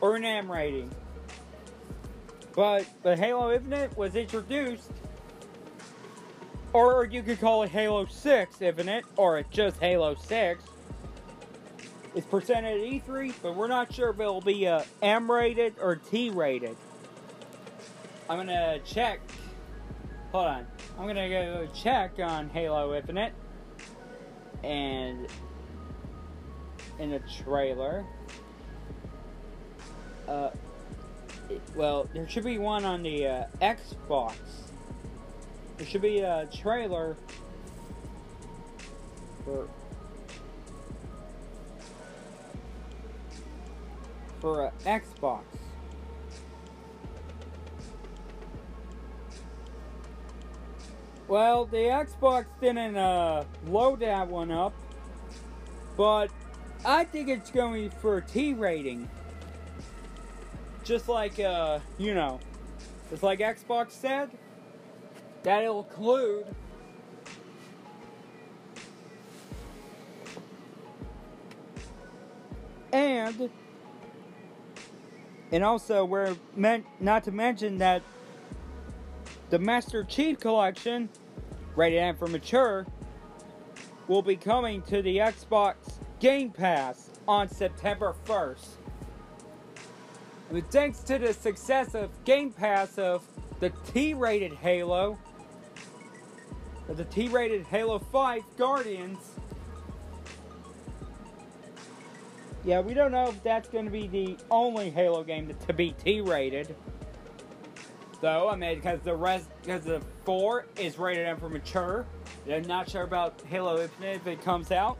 or 0.00 0.16
an 0.16 0.24
M 0.24 0.50
rating. 0.50 0.90
But, 2.54 2.86
but 3.02 3.18
Halo 3.18 3.52
Infinite 3.52 3.96
was 3.96 4.14
introduced, 4.14 4.90
or 6.78 7.04
you 7.06 7.24
could 7.24 7.40
call 7.40 7.64
it 7.64 7.70
Halo 7.70 8.06
6 8.06 8.62
Infinite, 8.62 9.04
or 9.16 9.38
it's 9.38 9.48
just 9.50 9.80
Halo 9.80 10.14
6. 10.14 10.62
It's 12.14 12.26
presented 12.28 12.80
at 12.80 12.86
E3, 12.86 13.34
but 13.42 13.56
we're 13.56 13.66
not 13.66 13.92
sure 13.92 14.10
if 14.10 14.20
it'll 14.20 14.40
be 14.40 14.68
uh, 14.68 14.84
M 15.02 15.28
rated 15.28 15.74
or 15.80 15.96
T 15.96 16.30
rated. 16.30 16.76
I'm 18.30 18.38
gonna 18.38 18.78
check. 18.84 19.18
Hold 20.30 20.46
on. 20.46 20.66
I'm 20.96 21.08
gonna 21.08 21.28
go 21.28 21.68
check 21.74 22.12
on 22.20 22.48
Halo 22.50 22.94
Infinite 22.94 23.32
and 24.62 25.26
in 27.00 27.10
the 27.10 27.20
trailer. 27.42 28.06
Uh, 30.28 30.50
well, 31.74 32.08
there 32.14 32.28
should 32.28 32.44
be 32.44 32.58
one 32.58 32.84
on 32.84 33.02
the 33.02 33.26
uh, 33.26 33.44
Xbox. 33.60 34.34
There 35.78 35.86
should 35.86 36.02
be 36.02 36.18
a 36.18 36.48
trailer 36.52 37.16
for 39.44 39.68
for 44.40 44.64
a 44.64 44.72
Xbox. 44.84 45.42
Well, 51.28 51.66
the 51.66 51.76
Xbox 51.76 52.46
didn't 52.60 52.96
uh, 52.96 53.44
load 53.66 54.00
that 54.00 54.26
one 54.26 54.50
up, 54.50 54.72
but 55.96 56.30
I 56.84 57.04
think 57.04 57.28
it's 57.28 57.50
going 57.52 57.90
for 57.90 58.16
a 58.16 58.22
T 58.22 58.52
rating. 58.52 59.08
Just 60.82 61.08
like, 61.08 61.38
uh, 61.38 61.78
you 61.98 62.14
know, 62.14 62.40
just 63.10 63.22
like 63.22 63.40
Xbox 63.40 63.92
said, 63.92 64.30
that 65.42 65.62
it'll 65.62 65.84
include 65.84 66.46
and 72.92 73.50
and 75.52 75.64
also 75.64 76.04
we're 76.04 76.36
meant 76.54 76.84
not 77.00 77.24
to 77.24 77.32
mention 77.32 77.78
that 77.78 78.02
the 79.50 79.58
Master 79.58 80.04
Chief 80.04 80.38
Collection, 80.38 81.08
rated 81.74 81.98
M 82.00 82.16
for 82.16 82.26
mature, 82.26 82.86
will 84.06 84.22
be 84.22 84.36
coming 84.36 84.82
to 84.82 85.00
the 85.00 85.18
Xbox 85.18 85.74
Game 86.20 86.50
Pass 86.50 87.10
on 87.26 87.48
September 87.48 88.14
1st. 88.26 88.66
And 90.50 90.70
thanks 90.70 91.00
to 91.00 91.18
the 91.18 91.32
success 91.32 91.94
of 91.94 92.10
Game 92.24 92.50
Pass 92.50 92.98
of 92.98 93.24
the 93.60 93.70
T-rated 93.92 94.52
Halo, 94.54 95.18
the 96.94 97.04
T-rated 97.04 97.66
Halo 97.66 97.98
5 97.98 98.42
Guardians, 98.56 99.18
yeah, 102.64 102.80
we 102.80 102.94
don't 102.94 103.12
know 103.12 103.28
if 103.28 103.42
that's 103.42 103.68
going 103.68 103.84
to 103.84 103.90
be 103.90 104.06
the 104.06 104.36
only 104.50 104.90
Halo 104.90 105.22
game 105.22 105.54
to 105.66 105.72
be 105.72 105.92
T-rated. 105.92 106.74
Though, 108.20 108.48
I 108.48 108.56
mean, 108.56 108.74
because 108.74 109.00
the 109.00 109.14
rest, 109.14 109.48
because 109.62 109.84
the 109.84 110.02
4 110.24 110.66
is 110.76 110.98
rated 110.98 111.26
M 111.26 111.38
for 111.38 111.48
mature. 111.48 112.04
I'm 112.50 112.66
not 112.66 112.90
sure 112.90 113.02
about 113.02 113.40
Halo 113.48 113.80
Infinite 113.80 114.16
if 114.16 114.26
it 114.26 114.42
comes 114.42 114.72
out. 114.72 114.98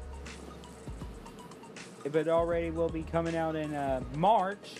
If 2.04 2.14
it 2.14 2.28
already 2.28 2.70
will 2.70 2.88
be 2.88 3.02
coming 3.02 3.34
out 3.34 3.56
in 3.56 3.74
uh, 3.74 4.02
March. 4.14 4.76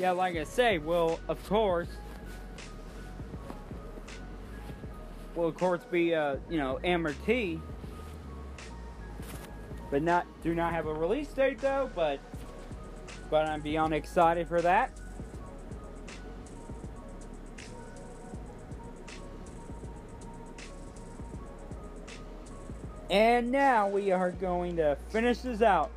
Yeah, 0.00 0.12
like 0.12 0.34
I 0.34 0.44
say, 0.44 0.78
will 0.78 1.20
of 1.28 1.46
course, 1.46 1.90
will 5.34 5.48
of 5.48 5.54
course 5.54 5.82
be 5.90 6.14
uh, 6.14 6.36
you 6.48 6.56
know 6.56 6.80
or 6.82 7.14
T 7.26 7.60
but 9.90 10.02
not 10.02 10.26
do 10.42 10.54
not 10.54 10.72
have 10.72 10.86
a 10.86 10.94
release 10.94 11.28
date 11.28 11.60
though. 11.60 11.90
But 11.94 12.18
but 13.28 13.46
I'm 13.46 13.60
beyond 13.60 13.92
excited 13.92 14.48
for 14.48 14.62
that. 14.62 14.90
And 23.10 23.50
now 23.50 23.88
we 23.88 24.12
are 24.12 24.30
going 24.30 24.76
to 24.76 24.96
finish 25.10 25.38
this 25.38 25.62
out. 25.62 25.90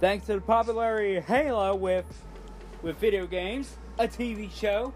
Thanks 0.00 0.26
to 0.26 0.34
the 0.34 0.40
popularity 0.40 1.20
Halo 1.20 1.76
with 1.76 2.04
with 2.82 2.96
video 2.96 3.26
games, 3.26 3.76
a 3.98 4.08
TV 4.08 4.52
show, 4.52 4.92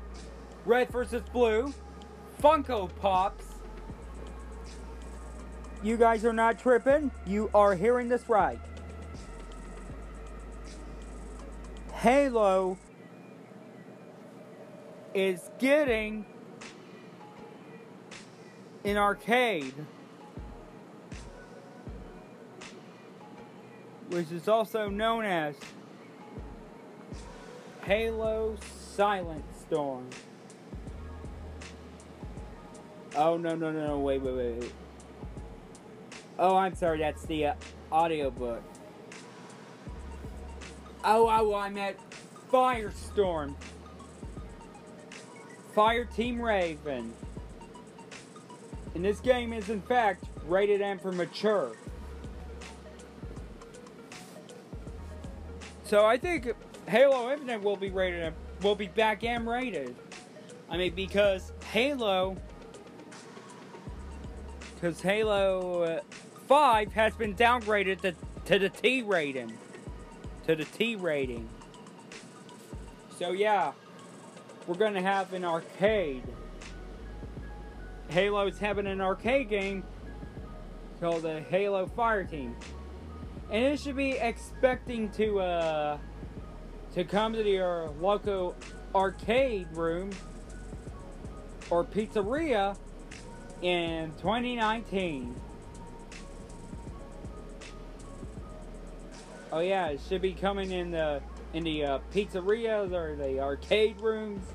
Red 0.65 0.91
vs. 0.91 1.23
Blue, 1.33 1.73
Funko 2.43 2.91
Pops, 3.01 3.45
you 5.83 5.97
guys 5.97 6.25
are 6.25 6.33
not 6.33 6.59
tripping. 6.59 7.11
You 7.27 7.51
are 7.55 7.75
hearing 7.75 8.09
this 8.09 8.29
right. 8.29 8.59
Halo 11.93 12.77
is 15.15 15.49
getting 15.59 16.27
an 18.85 18.97
arcade, 18.97 19.75
which 24.09 24.31
is 24.33 24.49
also 24.49 24.89
known 24.89 25.25
as 25.25 25.55
Halo 27.87 28.57
Silent 28.97 29.45
Storm. 29.61 30.09
Oh, 33.15 33.37
no, 33.37 33.55
no, 33.55 33.71
no, 33.71 33.87
no, 33.87 33.99
wait, 34.01 34.21
wait, 34.21 34.35
wait. 34.35 34.73
Oh, 36.37 36.57
I'm 36.57 36.75
sorry, 36.75 36.99
that's 36.99 37.25
the 37.27 37.47
uh, 37.47 37.55
audiobook. 37.93 38.61
Oh, 41.05 41.29
oh, 41.31 41.55
I'm 41.55 41.79
at 41.79 41.95
Firestorm. 42.51 43.55
Fire 45.73 46.07
Team 46.07 46.43
Raven. 46.43 47.15
And 48.97 49.05
this 49.05 49.21
game 49.21 49.53
is, 49.53 49.69
in 49.71 49.81
fact, 49.81 50.25
rated 50.49 50.83
M 50.83 50.99
for 50.99 51.13
mature. 51.13 51.71
So 55.85 56.05
I 56.05 56.17
think 56.19 56.53
Halo 56.89 57.33
Infinite 57.33 57.63
will 57.63 57.77
be 57.77 57.91
rated 57.91 58.33
will 58.63 58.75
be 58.75 58.87
back 58.87 59.25
M 59.25 59.49
rated. 59.49 59.95
I 60.71 60.77
mean, 60.77 60.95
because 60.95 61.53
Halo, 61.73 62.37
because 64.75 65.01
Halo 65.01 65.83
uh, 65.83 66.01
5 66.47 66.93
has 66.93 67.15
been 67.15 67.35
downgraded 67.35 68.01
to, 68.03 68.15
to 68.47 68.59
the 68.59 68.69
T 68.69 69.03
rating. 69.03 69.53
To 70.47 70.55
the 70.55 70.65
T 70.65 70.97
rating. 70.97 71.49
So 73.19 73.33
yeah, 73.33 73.73
we're 74.67 74.77
gonna 74.77 75.03
have 75.03 75.33
an 75.33 75.45
arcade. 75.45 76.23
Halo's 78.09 78.59
having 78.59 78.87
an 78.87 79.01
arcade 79.01 79.49
game 79.49 79.83
called 81.01 81.23
the 81.23 81.41
Halo 81.41 81.87
Fire 81.87 82.25
Team. 82.25 82.55
And 83.51 83.65
it 83.65 83.81
should 83.81 83.97
be 83.97 84.13
expecting 84.13 85.09
to 85.11 85.41
uh 85.41 85.99
to 86.97 87.05
come 87.05 87.35
to 87.35 87.43
your 87.43 87.91
local 88.01 88.57
arcade 88.95 89.69
room 89.73 90.11
or 91.69 91.85
pizzeria 91.85 92.75
in 93.61 94.11
2019. 94.13 95.37
Oh 99.53 99.59
yeah, 99.59 99.89
it 99.89 100.01
should 100.09 100.23
be 100.23 100.33
coming 100.33 100.71
in 100.71 100.91
the 100.91 101.21
in 101.53 101.65
the 101.65 101.85
uh, 101.85 101.99
pizzerias 102.15 102.93
or 102.93 103.15
the 103.15 103.41
arcade 103.41 104.01
rooms, 104.01 104.47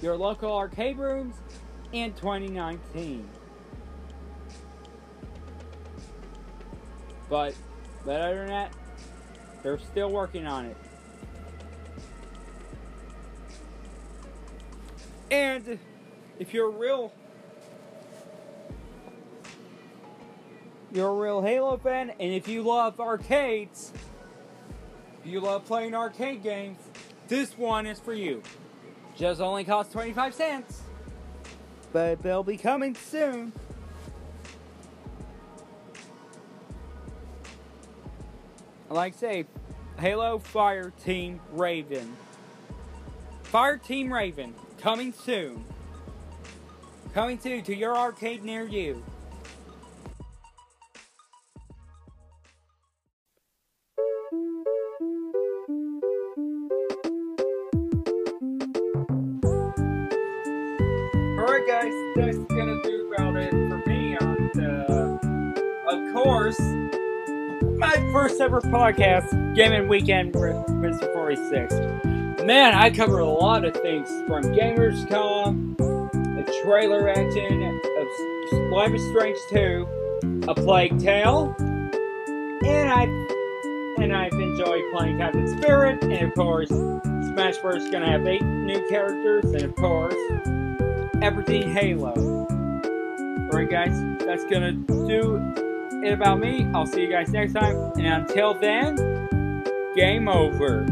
your 0.00 0.16
local 0.16 0.56
arcade 0.56 0.98
rooms, 0.98 1.34
in 1.92 2.12
2019. 2.14 3.28
But, 7.28 7.54
but 8.04 8.20
other 8.20 8.38
than 8.38 8.48
that, 8.48 8.72
they're 9.62 9.78
still 9.78 10.10
working 10.10 10.46
on 10.46 10.66
it. 10.66 10.76
And 15.32 15.78
if 16.38 16.52
you're 16.52 16.66
a 16.66 16.70
real 16.70 17.10
you're 20.92 21.08
a 21.08 21.14
real 21.14 21.40
Halo 21.40 21.78
fan, 21.78 22.10
and 22.10 22.34
if 22.34 22.46
you 22.46 22.60
love 22.60 23.00
arcades, 23.00 23.94
if 25.24 25.26
you 25.26 25.40
love 25.40 25.64
playing 25.64 25.94
arcade 25.94 26.42
games, 26.42 26.76
this 27.28 27.56
one 27.56 27.86
is 27.86 27.98
for 27.98 28.12
you. 28.12 28.42
Just 29.16 29.40
only 29.40 29.64
costs 29.64 29.90
25 29.94 30.34
cents. 30.34 30.82
But 31.94 32.22
they'll 32.22 32.42
be 32.42 32.58
coming 32.58 32.94
soon. 32.94 33.54
Like 38.90 39.14
I 39.14 39.16
say, 39.16 39.46
Halo 39.98 40.40
Fire 40.40 40.92
Team 41.02 41.40
Raven. 41.52 42.16
Fire 43.44 43.78
Team 43.78 44.12
Raven, 44.12 44.54
coming 44.82 45.12
soon. 45.12 45.64
Coming 47.14 47.38
soon 47.38 47.62
to 47.62 47.74
your 47.74 47.96
arcade 47.96 48.42
near 48.42 48.66
you. 48.66 49.00
Alright 61.38 61.68
guys, 61.68 61.92
that's 62.16 62.38
gonna 62.48 62.82
do 62.82 63.12
about 63.14 63.36
it 63.36 63.52
for 63.52 63.82
me 63.86 64.16
on 64.16 64.50
the, 64.54 65.78
of 65.86 66.12
course, 66.12 66.58
my 67.78 67.94
first 68.12 68.40
ever 68.40 68.60
podcast, 68.60 69.54
Gaming 69.54 69.86
Weekend 69.86 70.34
with 70.34 70.56
Mr. 70.66 71.12
46. 71.12 72.11
Man, 72.44 72.74
I 72.74 72.90
cover 72.90 73.20
a 73.20 73.24
lot 73.24 73.64
of 73.64 73.72
things 73.76 74.08
from 74.26 74.42
Gamescom, 74.42 75.78
a 75.80 76.64
trailer 76.64 77.08
action 77.08 77.80
of 77.98 78.70
Life 78.72 78.92
is 78.92 79.08
Strange 79.10 79.38
2, 79.50 80.44
A 80.48 80.54
Plague 80.56 80.98
Tale, 80.98 81.54
and 81.58 82.90
I 82.90 83.04
and 84.02 84.12
I've 84.12 84.32
enjoyed 84.32 84.82
playing 84.92 85.18
Captain 85.18 85.46
Spirit, 85.56 86.02
and 86.02 86.28
of 86.28 86.34
course, 86.34 86.68
Smash 86.68 87.58
Bros. 87.58 87.84
is 87.84 87.90
gonna 87.90 88.10
have 88.10 88.26
eight 88.26 88.42
new 88.42 88.88
characters, 88.88 89.44
and 89.44 89.62
of 89.62 89.76
course, 89.76 90.16
everything 91.22 91.72
Halo. 91.72 92.12
Alright, 93.52 93.70
guys, 93.70 93.96
that's 94.18 94.44
gonna 94.46 94.72
do 94.72 95.40
it 96.02 96.12
about 96.12 96.40
me. 96.40 96.66
I'll 96.74 96.86
see 96.86 97.02
you 97.02 97.08
guys 97.08 97.30
next 97.30 97.52
time, 97.52 97.76
and 97.98 98.28
until 98.28 98.54
then, 98.54 99.62
game 99.94 100.28
over. 100.28 100.86